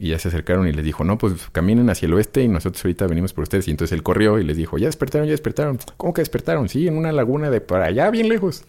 [0.00, 2.84] Y ya se acercaron y les dijo, no, pues caminen hacia el oeste y nosotros
[2.84, 3.66] ahorita venimos por ustedes.
[3.66, 5.78] Y entonces él corrió y les dijo, ya despertaron, ya despertaron.
[5.96, 6.68] ¿Cómo que despertaron?
[6.68, 8.62] Sí, en una laguna de para allá, bien lejos.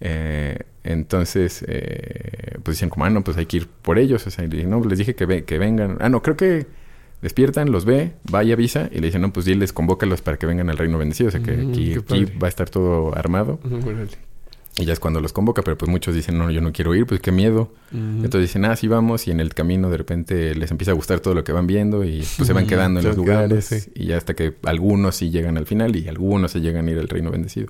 [0.00, 4.26] Eh, entonces, eh, pues decían como, ah, no, pues hay que ir por ellos.
[4.26, 5.98] O sea, y le dije, no, les dije que, ve- que vengan.
[6.00, 6.66] Ah, no, creo que
[7.20, 8.88] despiertan, los ve, va y avisa.
[8.90, 11.28] Y le dicen, no, pues diles, convócalos para que vengan al reino bendecido.
[11.28, 13.60] O sea, que Mm, aquí, aquí va a estar todo armado.
[13.86, 14.08] Órale.
[14.76, 17.04] Y ya es cuando los convoca, pero pues muchos dicen, no, yo no quiero ir,
[17.04, 17.72] pues qué miedo.
[17.92, 21.20] Entonces dicen, ah, sí vamos, y en el camino de repente les empieza a gustar
[21.20, 23.64] todo lo que van viendo y pues se van quedando en los lugares.
[23.66, 23.90] sí.
[23.94, 26.98] Y ya hasta que algunos sí llegan al final y algunos se llegan a ir
[26.98, 27.68] al reino bendecido.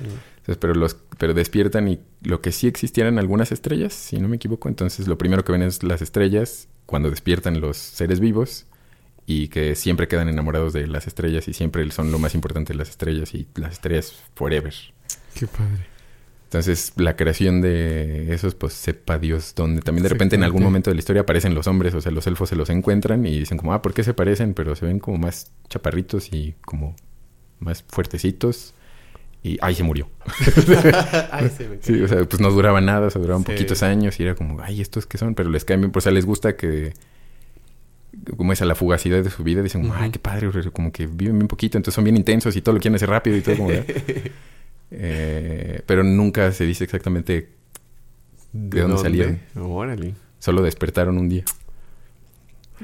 [0.00, 4.36] Entonces, pero los, pero despiertan y lo que sí existieran algunas estrellas, si no me
[4.36, 8.66] equivoco, entonces lo primero que ven es las estrellas cuando despiertan los seres vivos
[9.24, 12.90] y que siempre quedan enamorados de las estrellas y siempre son lo más importante las
[12.90, 14.74] estrellas y las estrellas forever.
[15.34, 15.91] Qué padre.
[16.52, 19.80] Entonces, la creación de esos, pues sepa Dios dónde.
[19.80, 22.26] También de repente en algún momento de la historia aparecen los hombres, o sea, los
[22.26, 24.52] elfos se los encuentran y dicen como, ah, ¿por qué se parecen?
[24.52, 26.94] Pero se ven como más chaparritos y como
[27.58, 28.74] más fuertecitos.
[29.42, 30.10] Y, ay, se murió.
[31.32, 33.52] Ay, se me Sí, o sea, pues no duraba nada, o sea, duraban Sí.
[33.52, 35.34] poquitos años y era como, ay, ¿estos qué son?
[35.34, 36.92] Pero les caen bien, pues, o sea, les gusta que,
[38.36, 41.38] como esa la fugacidad de su vida, dicen, como, ay, qué padre, como que viven
[41.38, 43.70] bien poquito, entonces son bien intensos y todo lo quieren hacer rápido y todo como...
[44.94, 47.48] Eh, pero nunca se dice exactamente
[48.52, 49.40] ¿De dónde salieron?
[49.56, 50.14] Órale.
[50.38, 51.44] Solo despertaron un día.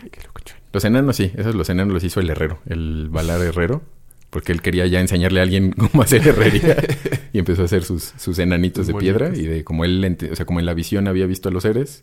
[0.02, 0.59] Ay, qué locochón.
[0.72, 3.82] Los enanos sí, esos los enanos los hizo el herrero, el Valar herrero,
[4.30, 6.76] porque él quería ya enseñarle a alguien cómo hacer herrería
[7.32, 10.46] y empezó a hacer sus, sus enanitos de piedra y de como él, o sea,
[10.46, 12.02] como en la visión había visto a los seres,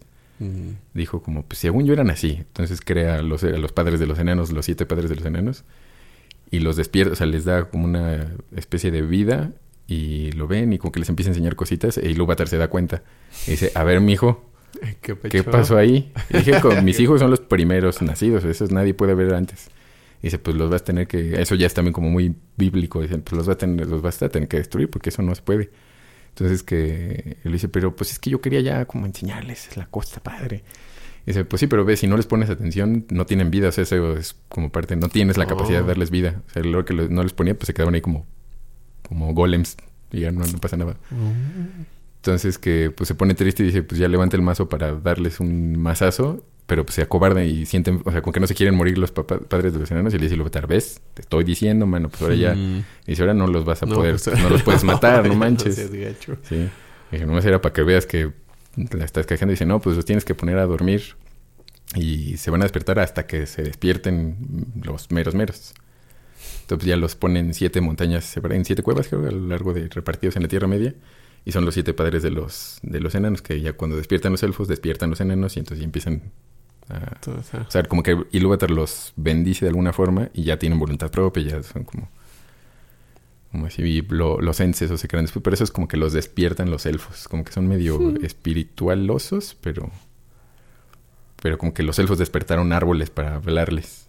[0.94, 4.06] dijo como, pues según yo eran así, entonces crea a los, a los padres de
[4.06, 5.64] los enanos, los siete padres de los enanos
[6.52, 9.52] y los despierta, o sea, les da como una especie de vida
[9.88, 12.68] y lo ven y como que les empieza a enseñar cositas y Ilúvatar se da
[12.70, 13.04] cuenta
[13.48, 14.52] y dice, a ver, mijo,
[15.02, 16.12] ¿Qué, ¿Qué pasó ahí?
[16.30, 19.70] Y dije, con mis hijos son los primeros nacidos, esos nadie puede ver antes.
[20.22, 23.02] Y dice, pues los vas a tener que, eso ya es también como muy bíblico,
[23.02, 25.34] dicen, pues los vas a tener, los vas a tener que destruir porque eso no
[25.36, 25.70] se puede.
[26.30, 30.22] Entonces que él dice, pero pues es que yo quería ya como enseñarles la costa
[30.22, 30.64] padre.
[31.26, 33.72] Y dice, pues sí, pero ve, si no les pones atención, no tienen vida, o
[33.72, 35.88] sea, eso es como parte, no tienes la capacidad de Oh.
[35.88, 36.42] darles vida.
[36.48, 38.28] O sea, lo que no les ponía, pues se quedaban ahí como,
[39.08, 39.78] como golems
[40.12, 40.96] y ya no, no pasa nada.
[42.18, 45.40] Entonces que pues se pone triste y dice, pues ya levanta el mazo para darles
[45.40, 48.74] un mazazo, pero pues se acobarda y sienten, o sea, con que no se quieren
[48.74, 51.86] morir los papá- padres de los enanos y le dice, tal vez, te estoy diciendo,
[51.86, 52.78] mano, pues ahora ya, Mm.
[53.06, 55.36] y dice, ahora no los vas a No, poder, pues, no los puedes matar, no
[55.36, 55.76] manches.
[55.76, 56.38] seas gacho.
[56.44, 56.56] Sí.
[56.56, 58.32] Y dije, nomás era para que veas que
[58.76, 59.52] la estás cajando.
[59.52, 61.04] Y dice, no, pues los tienes que poner a dormir
[61.94, 65.76] y se van a despertar hasta que se despierten los meros meros.
[66.66, 69.88] Entonces ya los ponen en siete montañas, en siete cuevas, creo, a lo largo de
[69.88, 70.96] repartidos en la Tierra Media.
[71.46, 74.42] Y son los siete padres de los, de los enanos, que ya cuando despiertan los
[74.42, 76.24] elfos, despiertan los enanos y entonces ya empiezan
[76.90, 76.98] a...
[77.14, 81.12] Entonces, O sea, como que Ilúvatar los bendice de alguna forma y ya tienen voluntad
[81.12, 82.10] propia, ya son como...
[83.52, 85.44] Como así, lo- los ences o se crean después.
[85.44, 87.28] Pero eso es como que los despiertan los elfos.
[87.28, 89.92] Como que son medio espiritualosos, pero...
[91.42, 94.08] Pero como que los elfos despertaron árboles para hablarles.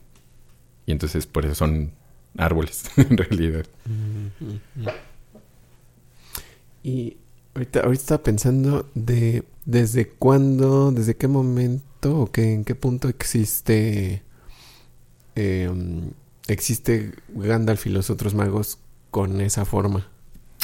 [0.87, 1.93] Y entonces por eso son
[2.39, 3.67] árboles, en realidad.
[6.83, 7.17] Y
[7.55, 13.09] ahorita, ahorita estaba pensando de desde cuándo, desde qué momento o qué, en qué punto
[13.09, 14.23] existe
[15.35, 15.71] eh,
[16.49, 18.79] existe Gandalf y los otros magos
[19.11, 20.09] con esa forma.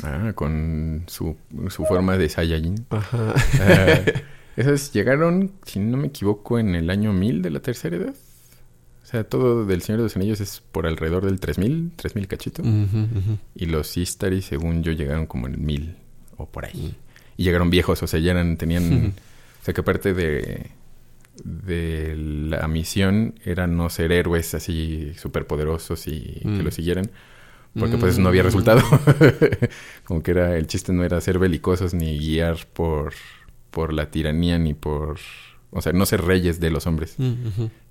[0.03, 1.37] Ah, con su,
[1.69, 2.87] su forma de Saiyajin.
[2.91, 3.35] Ajá.
[3.61, 4.01] Ah,
[4.57, 8.15] esos llegaron, si no me equivoco, en el año 1000 de la tercera edad.
[9.13, 12.63] O sea, todo del Señor de los Anillos es por alrededor del 3000, 3000 cachito.
[12.63, 13.39] Ujú, ujú.
[13.55, 15.97] Y los Istari, según yo, llegaron como en el 1000.
[16.39, 16.95] o por ahí.
[17.37, 19.15] Y llegaron viejos, o sea, ya eran, tenían...
[19.61, 20.71] O sea, que aparte de,
[21.45, 26.63] de la misión era no ser héroes así superpoderosos y que Mm.
[26.63, 27.11] lo siguieran.
[27.79, 28.83] Porque pues no había resultado.
[30.05, 33.13] Como que era, el chiste no era ser belicosos ni guiar por,
[33.71, 35.19] por la tiranía ni por...
[35.71, 37.17] O sea, no ser reyes de los hombres.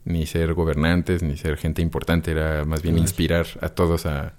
[0.06, 2.32] Ni ser gobernantes, ni ser gente importante.
[2.32, 3.04] Era más bien Claro.
[3.04, 4.34] inspirar a todos a,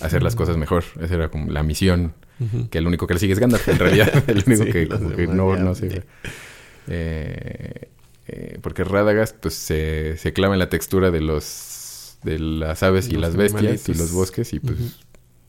[0.00, 0.84] a hacer las cosas mejor.
[1.00, 2.14] Esa era como la misión.
[2.70, 4.24] Que el único que le sigue es Gandalf, en realidad.
[4.28, 6.04] El único Sí, que como que no, no sé.
[6.88, 7.88] Eh,
[8.26, 13.08] eh, porque Radagast pues se, se clava en la textura de los de las aves
[13.08, 14.76] y Los las bestias y los bosques y pues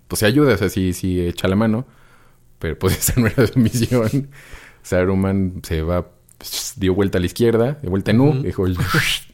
[0.07, 1.85] pues se ayuda, o sea, sí, sí echa la mano,
[2.59, 4.29] pero pues esa no era su misión.
[4.83, 6.09] Saruman se va,
[6.75, 8.41] dio vuelta a la izquierda, de vuelta en U, Ujú.
[8.43, 8.77] dijo el-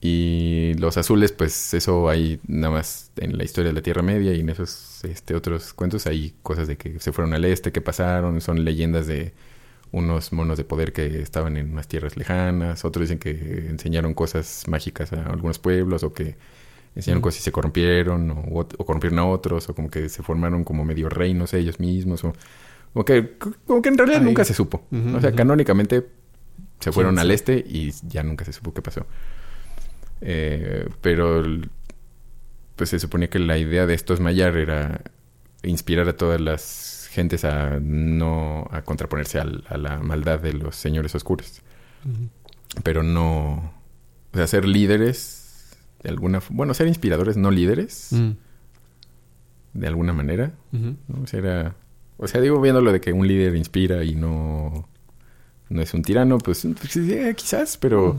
[0.00, 4.32] y los azules, pues eso hay nada más en la historia de la Tierra Media
[4.32, 7.80] y en esos este, otros cuentos hay cosas de que se fueron al este, que
[7.80, 9.32] pasaron, son leyendas de
[9.90, 13.30] unos monos de poder que estaban en unas tierras lejanas, otros dicen que
[13.68, 16.36] enseñaron cosas mágicas a algunos pueblos o que
[16.94, 20.84] enseñaron cosas y se corrompieron o, corrompieron a otros o como que se formaron como
[20.84, 22.32] medio reinos ellos mismos o
[22.92, 23.36] como que,
[23.66, 24.84] como que en realidad nunca se supo.
[25.14, 26.06] O sea, canónicamente
[26.80, 29.04] se fueron ¿Quién al este y ya nunca se supo qué pasó.
[30.20, 31.42] Eh, pero
[32.76, 35.00] pues se suponía que la idea de estos Mayar era
[35.62, 40.76] inspirar a todas las gentes a no a contraponerse al- a la maldad de los
[40.76, 41.62] señores oscuros,
[42.84, 43.72] pero no
[44.32, 48.30] o sea, ser líderes de alguna bueno, ser inspiradores, no líderes Mm.
[49.74, 50.52] de alguna manera.
[51.22, 51.74] O sea, era-
[52.18, 54.88] o sea, digo viendo lo de que un líder inspira y no
[55.70, 58.16] no es un tirano, pues, pues, eh, quizás, pero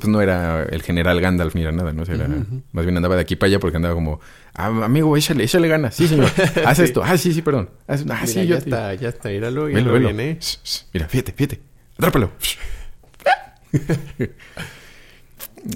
[0.00, 2.02] pues no era el general Gandalf, mira nada, ¿no?
[2.02, 2.28] O sea, era-
[2.72, 4.20] más bien andaba de aquí para allá porque andaba como,
[4.54, 5.94] ah, amigo, échale, échale ganas.
[5.94, 6.30] Sí, señor.
[6.66, 6.84] Haz Sí.
[6.84, 7.02] esto.
[7.04, 7.68] Ah, sí, sí, perdón.
[7.86, 10.08] Haz- ah, Mira, sí, ya yo está, ya está, míralo, ya Velo, lo velo.
[10.08, 10.38] viene.
[10.40, 10.82] Shh, shh.
[10.94, 11.60] Mira, fíjate, fíjate.
[11.98, 12.32] Atrápalo.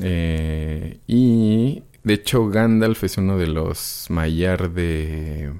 [0.02, 5.52] Eh, y de hecho, Gandalf es uno de los Mayar de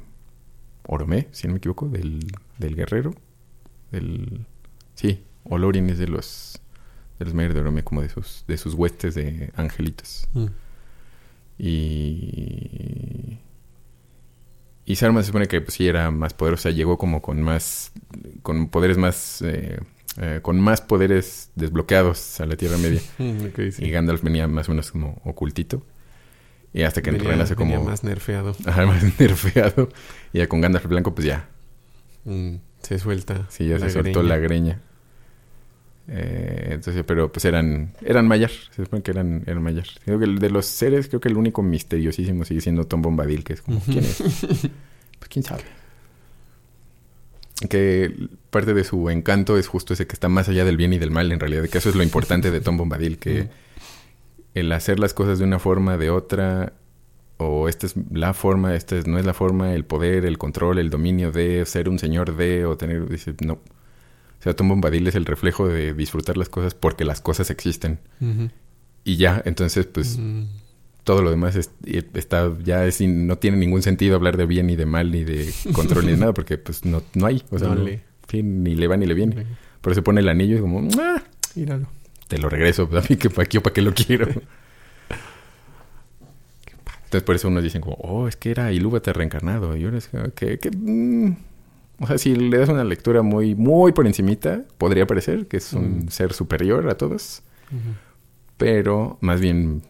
[0.87, 2.27] Oromé, si no me equivoco, del,
[2.59, 3.15] del guerrero.
[3.93, 4.47] Del.
[4.95, 6.61] Sí, Olorin es de los.
[7.19, 10.29] De los Mayar de Oromé, como de sus, de sus huestes de angelitos.
[10.35, 10.47] Mm.
[11.59, 13.39] Y.
[14.85, 17.93] Y Saruman se supone que pues, sí era más sea, llegó como con más.
[18.43, 19.43] con poderes más.
[19.43, 19.81] eh,
[20.19, 23.01] eh, con más poderes desbloqueados a la Tierra Media.
[23.19, 23.85] Mm, sí.
[23.85, 25.83] Y Gandalf venía más o menos como ocultito.
[26.73, 27.73] Y hasta que Venía- renace como.
[27.73, 28.55] venía más nerfeado.
[28.67, 29.89] Ajá, más nerfeado.
[30.33, 31.49] Y ya con Gandalf blanco, pues ya.
[32.25, 33.47] Mm, se suelta.
[33.49, 34.29] Sí, ya se soltó greña.
[34.29, 34.83] la greña.
[36.09, 39.87] Eh, entonces, pero pues eran, eran Mayar, se supone que eran, eran Mayar.
[40.05, 43.55] Creo que de los seres, creo que el único misteriosísimo sigue siendo Tom Bombadil, que
[43.55, 43.81] es como.
[43.81, 44.19] ¿quién es?
[45.19, 45.63] pues quién sabe.
[47.71, 50.99] Que parte de su encanto es justo ese que está más allá del bien y
[50.99, 53.49] del mal, en realidad, que eso es lo importante de Tom Bombadil, que
[54.55, 56.75] el hacer las cosas de una forma, de otra,
[57.39, 60.79] o esta es la forma, esta es- no es la forma, el poder, el control,
[60.79, 63.59] el dominio de ser un señor de, o tener, dice, no.
[64.47, 67.99] O sea, Tom Bombadil es el reflejo de disfrutar las cosas porque las cosas existen.
[69.03, 70.21] Y ya, entonces, pues,
[71.03, 71.71] todo lo demás es-
[72.15, 75.53] está ya es no tiene ningún sentido hablar de bien ni de mal ni de
[75.73, 78.03] control ni de nada porque pues no, no hay o sea No le-
[78.43, 79.47] ni le va ni le viene.
[79.81, 81.23] Por eso pone el anillo y como "Ah,
[81.55, 81.87] Míralo.
[82.29, 84.27] te lo regreso pues, a mí que para qué para qué lo quiero
[87.05, 90.11] entonces por eso unos dicen como oh es que era Ilúvatar reencarnado y yo les
[90.11, 91.37] digo que, que mm,
[91.99, 95.73] o sea si le das una lectura muy muy por encimita podría parecer que es
[95.73, 96.09] un Mm.
[96.09, 97.43] ser superior a todos
[98.57, 99.83] pero más bien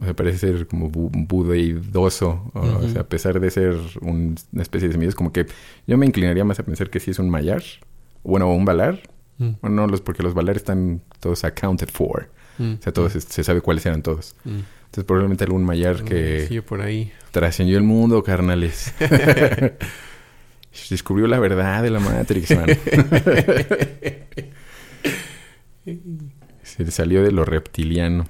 [0.00, 2.50] o sea, parece ser como bu budeidoso.
[2.52, 5.46] O, o sea, a pesar de ser un- una especie de semillas, como que
[5.86, 7.62] yo me inclinaría más a pensar que sí es un Mayar.
[8.22, 9.00] Bueno, o un Valar.
[9.38, 9.50] Mm.
[9.62, 12.28] Bueno, no, los, porque los Valar están todos accounted for.
[12.58, 12.74] Mm.
[12.74, 14.36] O sea, todos se, se sabe cuáles eran todos.
[14.44, 14.50] Mm.
[14.84, 17.10] Entonces, probablemente algún Mayar que Sí, por ahí.
[17.30, 18.92] trascendió el mundo, carnales.
[20.90, 22.66] Descubrió la verdad de la Matrix, man.
[26.62, 28.26] Se salió de lo reptiliano.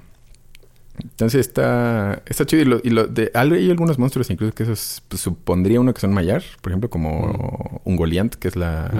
[1.01, 2.61] Entonces está, está chido.
[2.61, 6.01] Y, lo, y lo de, hay algunos monstruos incluso que esos pues, supondría uno que
[6.01, 6.43] son Mayar.
[6.61, 8.91] Por ejemplo, como un Goliant, que es la,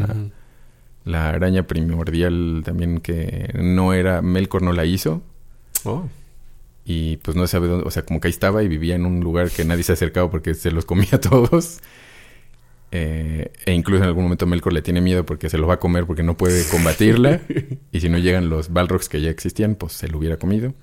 [1.05, 4.21] la araña primordial también que no era...
[4.21, 5.21] Melkor no la hizo.
[5.83, 6.07] Oh.
[6.85, 7.87] Y pues no sabe dónde...
[7.87, 10.29] O sea, como que ahí estaba y vivía en un lugar que nadie se acercaba
[10.29, 11.79] porque se los comía a todos.
[12.91, 15.79] Eh, e incluso en algún momento Melkor le tiene miedo porque se lo va a
[15.79, 17.41] comer porque no puede combatirla.
[17.91, 20.73] y si no llegan los Balrogs que ya existían, pues se lo hubiera comido.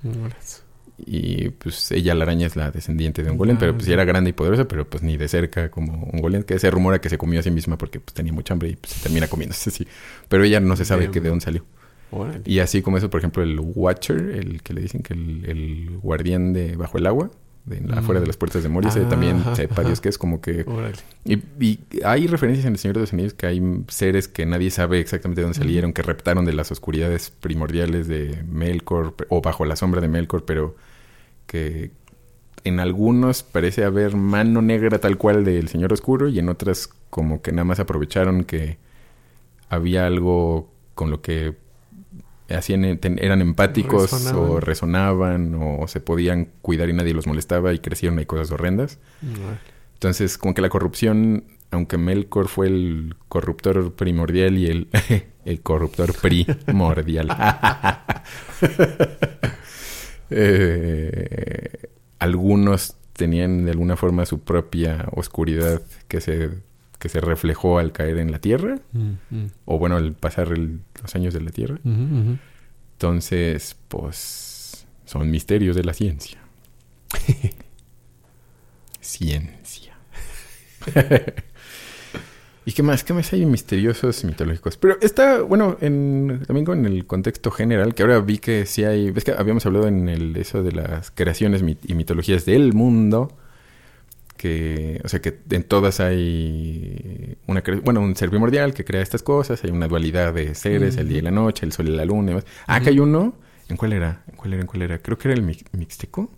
[0.98, 4.04] Y pues ella, la araña, es la descendiente de un golem, pero pues sí era
[4.04, 7.08] grande y poderosa, pero pues ni de cerca como un golem, que se rumora que
[7.08, 9.70] se comió a sí misma porque pues tenía mucha hambre y pues se termina comiéndose
[9.70, 9.86] así.
[10.28, 11.64] Pero ella no se sabe que de dónde salió.
[12.44, 15.98] Y así como eso, por ejemplo, el Watcher, el que le dicen que el, el
[16.00, 17.30] guardián de bajo el agua,
[17.64, 19.94] de, afuera de las puertas de Moria, Ah, también ajá, ajá.
[20.02, 20.66] que es como que...
[21.24, 24.70] Y, y hay referencias en El Señor de los Anillos que hay seres que nadie
[24.70, 29.64] sabe exactamente de dónde salieron, que reptaron de las oscuridades primordiales de Melkor o bajo
[29.64, 30.76] la sombra de Melkor, pero
[31.46, 31.90] que
[32.64, 37.42] en algunos parece haber mano negra tal cual del Señor Oscuro y en otras como
[37.42, 38.78] que nada más aprovecharon que
[39.68, 41.54] había algo con lo que
[42.50, 44.50] hacían eran empáticos Resonaban.
[44.50, 48.98] o resonaban o se podían cuidar y nadie los molestaba y crecieron ahí cosas horrendas.
[49.94, 54.88] Entonces, como que la corrupción, aunque Melkor fue el corruptor primordial y el,
[55.44, 57.28] el corruptor primordial.
[60.30, 66.50] Eh, algunos tenían de alguna forma su propia oscuridad que se,
[67.04, 69.46] que se reflejó al caer en la tierra, Mm, mm.
[69.66, 71.78] o bueno, al pasar el- los años de la tierra.
[72.94, 76.38] Entonces, pues, son misterios de la ciencia.
[79.00, 79.92] ciencia.
[82.66, 83.04] ¿Y qué más?
[83.04, 84.78] ¿Qué más hay misteriosos mitológicos?
[84.78, 89.10] Pero está, bueno, en, también con el contexto general, que ahora vi que sí hay,
[89.10, 93.36] ves que habíamos hablado en el eso de las creaciones mit- y mitologías del mundo,
[94.36, 99.22] que, o sea, que en todas hay una, bueno, un ser primordial que crea estas
[99.22, 102.04] cosas, hay una dualidad de seres, el día y la noche, el sol y la
[102.04, 102.46] luna y demás.
[102.66, 103.36] Ah, que hay uno,
[103.68, 104.22] ¿en cuál era?
[104.28, 104.60] ¿En cuál era?
[104.62, 104.98] ¿En cuál era?
[104.98, 106.30] Creo que era el mi- mixteco.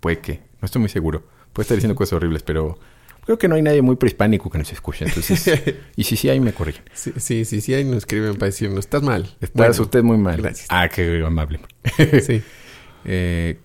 [0.00, 1.24] Puede que, no estoy muy seguro.
[1.52, 2.78] Puede estar diciendo cosas horribles, pero
[3.24, 5.06] creo que no hay nadie muy prehispánico que nos escuche.
[5.06, 5.50] Entonces,
[5.96, 6.84] y si sí hay, me corrigen.
[6.92, 9.22] Sí, sí, sí, sí, ahí nos escriben para decirnos, estás mal.
[9.40, 10.36] Estás Bueno, usted muy mal.
[10.40, 10.66] gracias.
[10.70, 11.60] Ah, qué amable.
[12.22, 12.42] Sí.
[13.06, 13.58] Eh,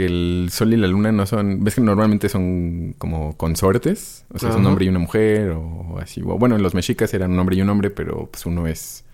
[0.00, 1.62] que el sol y la luna no son...
[1.62, 4.24] ¿Ves que normalmente son como consortes?
[4.32, 6.22] O sea, es un hombre y una mujer o así.
[6.22, 9.04] Bueno, en los mexicas eran un hombre y un hombre, pero pues uno es...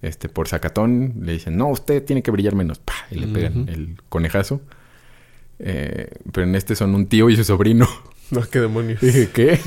[0.00, 2.78] Este, por sacatón, le dicen, no, usted tiene que brillar menos.
[2.78, 2.94] ¡Pah!
[3.10, 4.62] Y le pegan el conejazo.
[5.58, 7.86] Eh, pero en este son un tío y su sobrino.
[8.30, 9.02] No, qué demonios.
[9.02, 9.60] Y dije, ¿qué?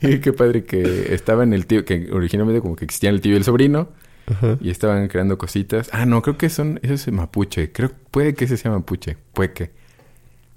[0.00, 3.34] y qué padre que estaba en el tío, que originalmente como que existían el tío
[3.34, 3.90] y el sobrino,
[4.26, 4.58] Ajá.
[4.60, 5.88] y estaban creando cositas.
[5.92, 7.72] Ah, no, creo que son, eso es mapuche.
[7.72, 9.70] Creo, puede que ese sea mapuche, puede que.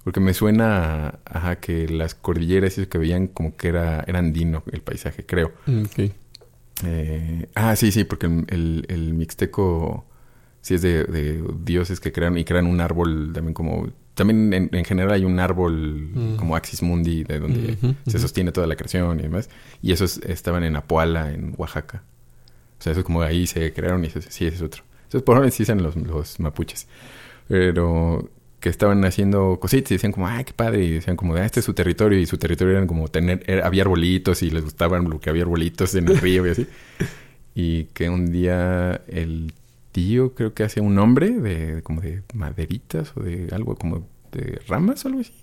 [0.04, 4.04] Porque me suena, a- ajá, que las cordilleras y eso que veían como que era,
[4.08, 5.52] era andino el paisaje, creo.
[5.68, 6.12] Ok.
[6.86, 10.06] Eh, ah, sí, sí, porque el, el, el mixteco
[10.62, 13.90] sí es de, de dioses que crean y crean un árbol también como...
[14.14, 16.36] También en, en general hay un árbol Mm.
[16.36, 19.50] como Axis Mundi de donde se sostiene toda la creación y demás.
[19.82, 22.04] Y esos estaban en Apuala, en Oaxaca.
[22.80, 24.84] O sea, eso es como ahí se crearon y eso, sí, ese es otro.
[25.04, 26.88] Entonces, por ahora sí son los, los mapuches.
[27.48, 30.84] Pero que estaban haciendo cositas y decían como, ay, qué padre.
[30.84, 32.20] Y decían como, ah, este es su territorio.
[32.20, 35.44] Y su territorio eran como tener, era- había arbolitos y les gustaban lo que había
[35.44, 36.68] arbolitos en el río y así.
[37.56, 39.54] Y que un día el
[39.92, 44.62] tío creo que hace un hombre de como de maderitas o de algo como de
[44.68, 45.34] ramas o algo así.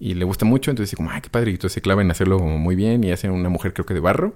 [0.00, 1.50] Y le gusta mucho, entonces dice como, ay, qué padre.
[1.52, 3.94] Y entonces se clava en hacerlo como muy bien y hace una mujer creo que
[3.94, 4.34] de barro.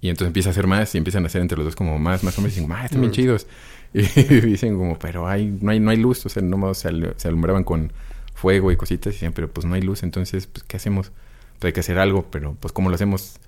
[0.00, 2.22] Y entonces empieza a hacer más y empiezan a hacer entre los dos como más,
[2.22, 2.56] más hombres.
[2.56, 3.14] Y dicen, ah, están bien Mm.
[3.14, 3.46] chidos.
[3.94, 6.24] Y dicen como, pero hay, no hay, no hay luz.
[6.26, 7.92] O sea, no se, al- se alumbraban con
[8.34, 9.12] fuego y cositas.
[9.12, 10.02] Y dicen, pero pues no hay luz.
[10.02, 11.10] Entonces, pues, ¿qué hacemos?
[11.58, 13.38] Pues hay que hacer algo, pero pues, ¿cómo lo hacemos?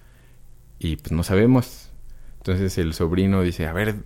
[0.78, 1.90] Y pues no sabemos.
[2.38, 3.96] Entonces el sobrino dice, a ver,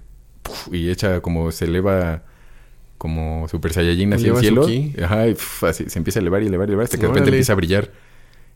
[0.42, 2.24] puf, y echa como se eleva
[2.98, 4.66] como Super Saiyajin hacia el cielo.
[5.02, 7.08] Ajá, y puf, así, se empieza a elevar y elevar y elevar hasta que de
[7.08, 7.90] repente empieza a brillar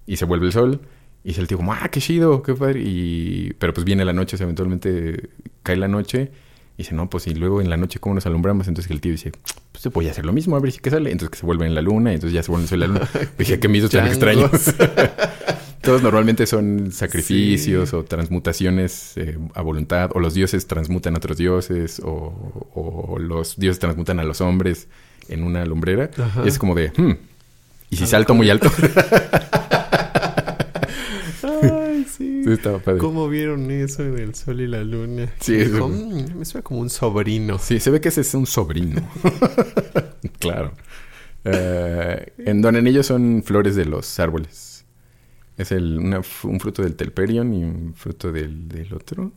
[0.07, 0.81] y se vuelve el sol.
[1.25, 2.81] Y el tío como, ah, qué chido, qué padre.
[2.81, 3.53] Y...
[3.59, 5.31] Pero pues viene la noche, o sea, eventualmente
[5.63, 6.31] cae la noche.
[6.77, 8.69] Y dice, no, pues y luego en la noche, ¿cómo nos alumbramos?
[8.69, 9.33] Entonces el tío dice,
[9.73, 11.11] pues voy a hacer lo mismo, a ver si qué sale.
[11.11, 13.09] Entonces que se vuelve en la luna, y entonces ya se vuelve en la luna.
[13.39, 14.51] Dije, qué mitos tan extraños.
[15.83, 21.39] Todos normalmente son sacrificios o transmutaciones eh, a voluntad, o los dioses transmutan a otros
[21.39, 24.89] dioses, o, o los dioses transmutan a los hombres
[25.29, 26.11] en una lumbrera.
[26.17, 26.43] Ajá.
[26.45, 27.13] Y es como de, hmm,
[27.91, 28.71] ¿y si salto muy alto?
[31.63, 32.43] Ay, sí.
[32.45, 32.99] Sí, estaba padre.
[32.99, 35.33] ¿Cómo vieron eso en el sol y la luna?
[35.41, 37.59] Sí, Dijo, eso- "Mm, me suena como un sobrino.
[37.59, 39.03] Sí, se ve que ese es un sobrino.
[40.39, 40.73] claro.
[41.45, 44.85] Eh, en Don Anillo son flores de los árboles.
[45.57, 49.33] Es el, una un fruto del telperion y un fruto del, del otro.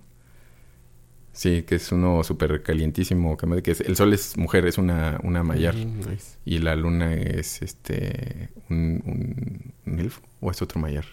[1.34, 3.38] Sí, que es uno súper calientísimo.
[3.38, 5.76] Que, me- que es- el sol es mujer, es una, una mayar.
[5.76, 6.38] Mm, nice.
[6.46, 11.06] Y la luna es este un, un, un elfo o es otro mayar.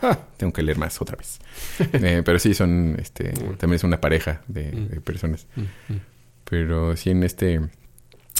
[0.00, 1.38] Ja, tengo que leer más otra vez.
[1.92, 5.46] Eh, pero sí, son este también es una pareja de, de personas.
[6.48, 7.54] Pero sí en este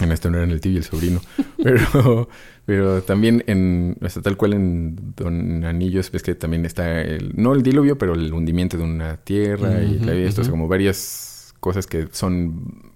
[0.00, 1.20] En este no eran el tío y el sobrino.
[1.62, 2.28] Pero,
[2.66, 7.32] pero también en, o sea, tal cual en Don Anillos, ves que también está el,
[7.34, 10.68] no el diluvio, pero el hundimiento de una tierra y la- esto, o sea, como
[10.68, 12.92] varias cosas que son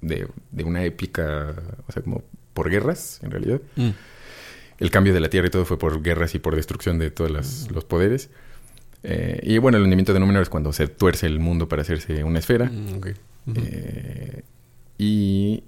[0.00, 1.54] de, de una épica,
[1.88, 2.22] o sea, como
[2.54, 3.60] por guerras, en realidad.
[3.76, 3.88] Mm.
[4.80, 7.30] El cambio de la tierra y todo fue por guerras y por destrucción de todos
[7.30, 8.30] las- los poderes.
[9.02, 12.24] Eh, y bueno, el hundimiento de Númenor es cuando se tuerce el mundo para hacerse
[12.24, 12.66] una esfera.
[12.66, 13.52] Mm.
[13.56, 14.42] Eh,
[14.98, 15.64] y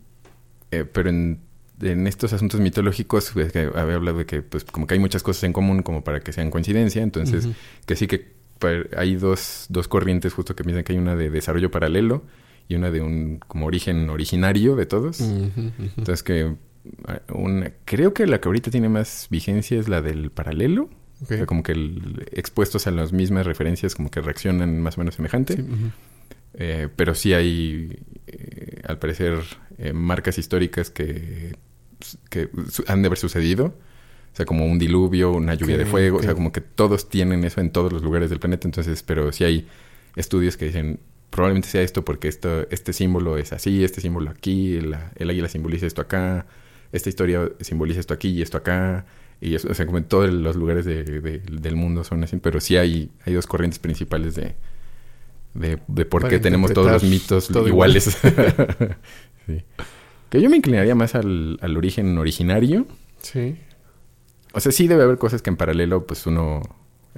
[0.71, 1.39] eh, pero en,
[1.81, 5.23] en estos asuntos mitológicos pues, que había hablado de que pues como que hay muchas
[5.23, 7.49] cosas en común como para que sean coincidencia entonces
[7.87, 8.33] que sí que
[8.97, 12.23] hay dos, dos corrientes justo que piensan que hay una de desarrollo paralelo
[12.69, 16.55] y una de un como origen originario de todos entonces que
[17.33, 20.91] una, creo que la que ahorita tiene más vigencia es la del paralelo
[21.23, 25.01] o sea, como que el- expuestos a las mismas referencias como que reaccionan más o
[25.01, 25.65] menos semejante Sí,
[26.55, 29.39] eh, pero sí hay, eh, al parecer,
[29.79, 31.55] eh, marcas históricas que,
[32.89, 33.67] han de haber sucedido.
[33.67, 36.19] O sea, como un diluvio, una lluvia de fuego.
[36.19, 38.67] O sea, como que todos tienen eso en todos los lugares del planeta.
[38.67, 39.67] Entonces, pero sí hay
[40.17, 44.81] estudios que dicen, probablemente sea esto porque esto, este símbolo es así, este símbolo aquí,
[44.81, 46.47] la- el águila simboliza esto acá,
[46.93, 49.05] esta historia simboliza esto aquí y esto acá.
[49.41, 52.37] Y eso, o sea, como en todos los lugares de- de- del mundo son así.
[52.37, 54.55] Pero sí hay, hay dos corrientes principales de,
[55.55, 58.17] de, de por qué tenemos todos los mitos todo iguales.
[59.47, 59.61] Sí.
[60.31, 62.87] Que yo me inclinaría más al, al origen originario.
[63.21, 63.57] Sí.
[64.53, 66.63] O sea, sí debe haber cosas que en paralelo, pues uno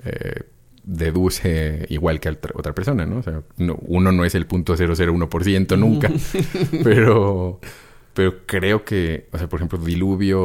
[0.05, 0.45] eh,
[0.85, 3.18] deduce igual que otra persona, ¿no?
[3.18, 6.11] O sea, no- uno no es el punto 001% nunca.
[6.83, 7.61] pero,
[8.15, 10.41] pero creo que, o sea, por ejemplo, diluvio,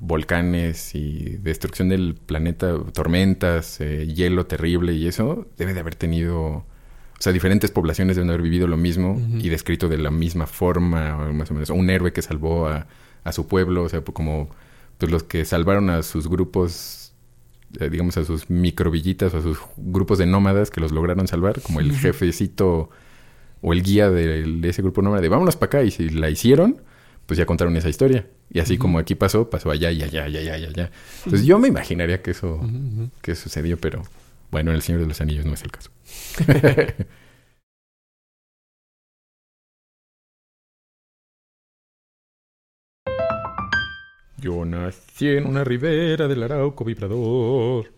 [0.00, 6.40] volcanes y destrucción del planeta, tormentas, eh, hielo terrible y eso, debe de haber tenido.
[6.46, 11.32] O sea, diferentes poblaciones deben haber vivido lo mismo y descrito de la misma forma,
[11.32, 11.70] más o menos.
[11.70, 12.86] O un héroe que salvó a,
[13.24, 14.50] a su pueblo, o sea, pues como
[14.98, 17.12] pues los que salvaron a sus grupos,
[17.78, 21.60] eh, digamos, a sus microvillitas o a sus grupos de nómadas que los lograron salvar,
[21.60, 22.90] como el jefecito
[23.62, 26.30] o el guía de, de ese grupo nómada de vámonos para acá y si la
[26.30, 26.82] hicieron,
[27.28, 28.26] pues ya contaron esa historia.
[28.48, 30.90] Y así como aquí pasó, pasó allá y allá y allá y allá.
[31.26, 32.58] Entonces yo me imaginaría que eso,
[33.20, 34.02] que sucedió, pero
[34.50, 35.90] bueno, en El Señor de los Anillos no es el caso.
[44.40, 47.97] Yo nací en una ribera del Arauco vibrador.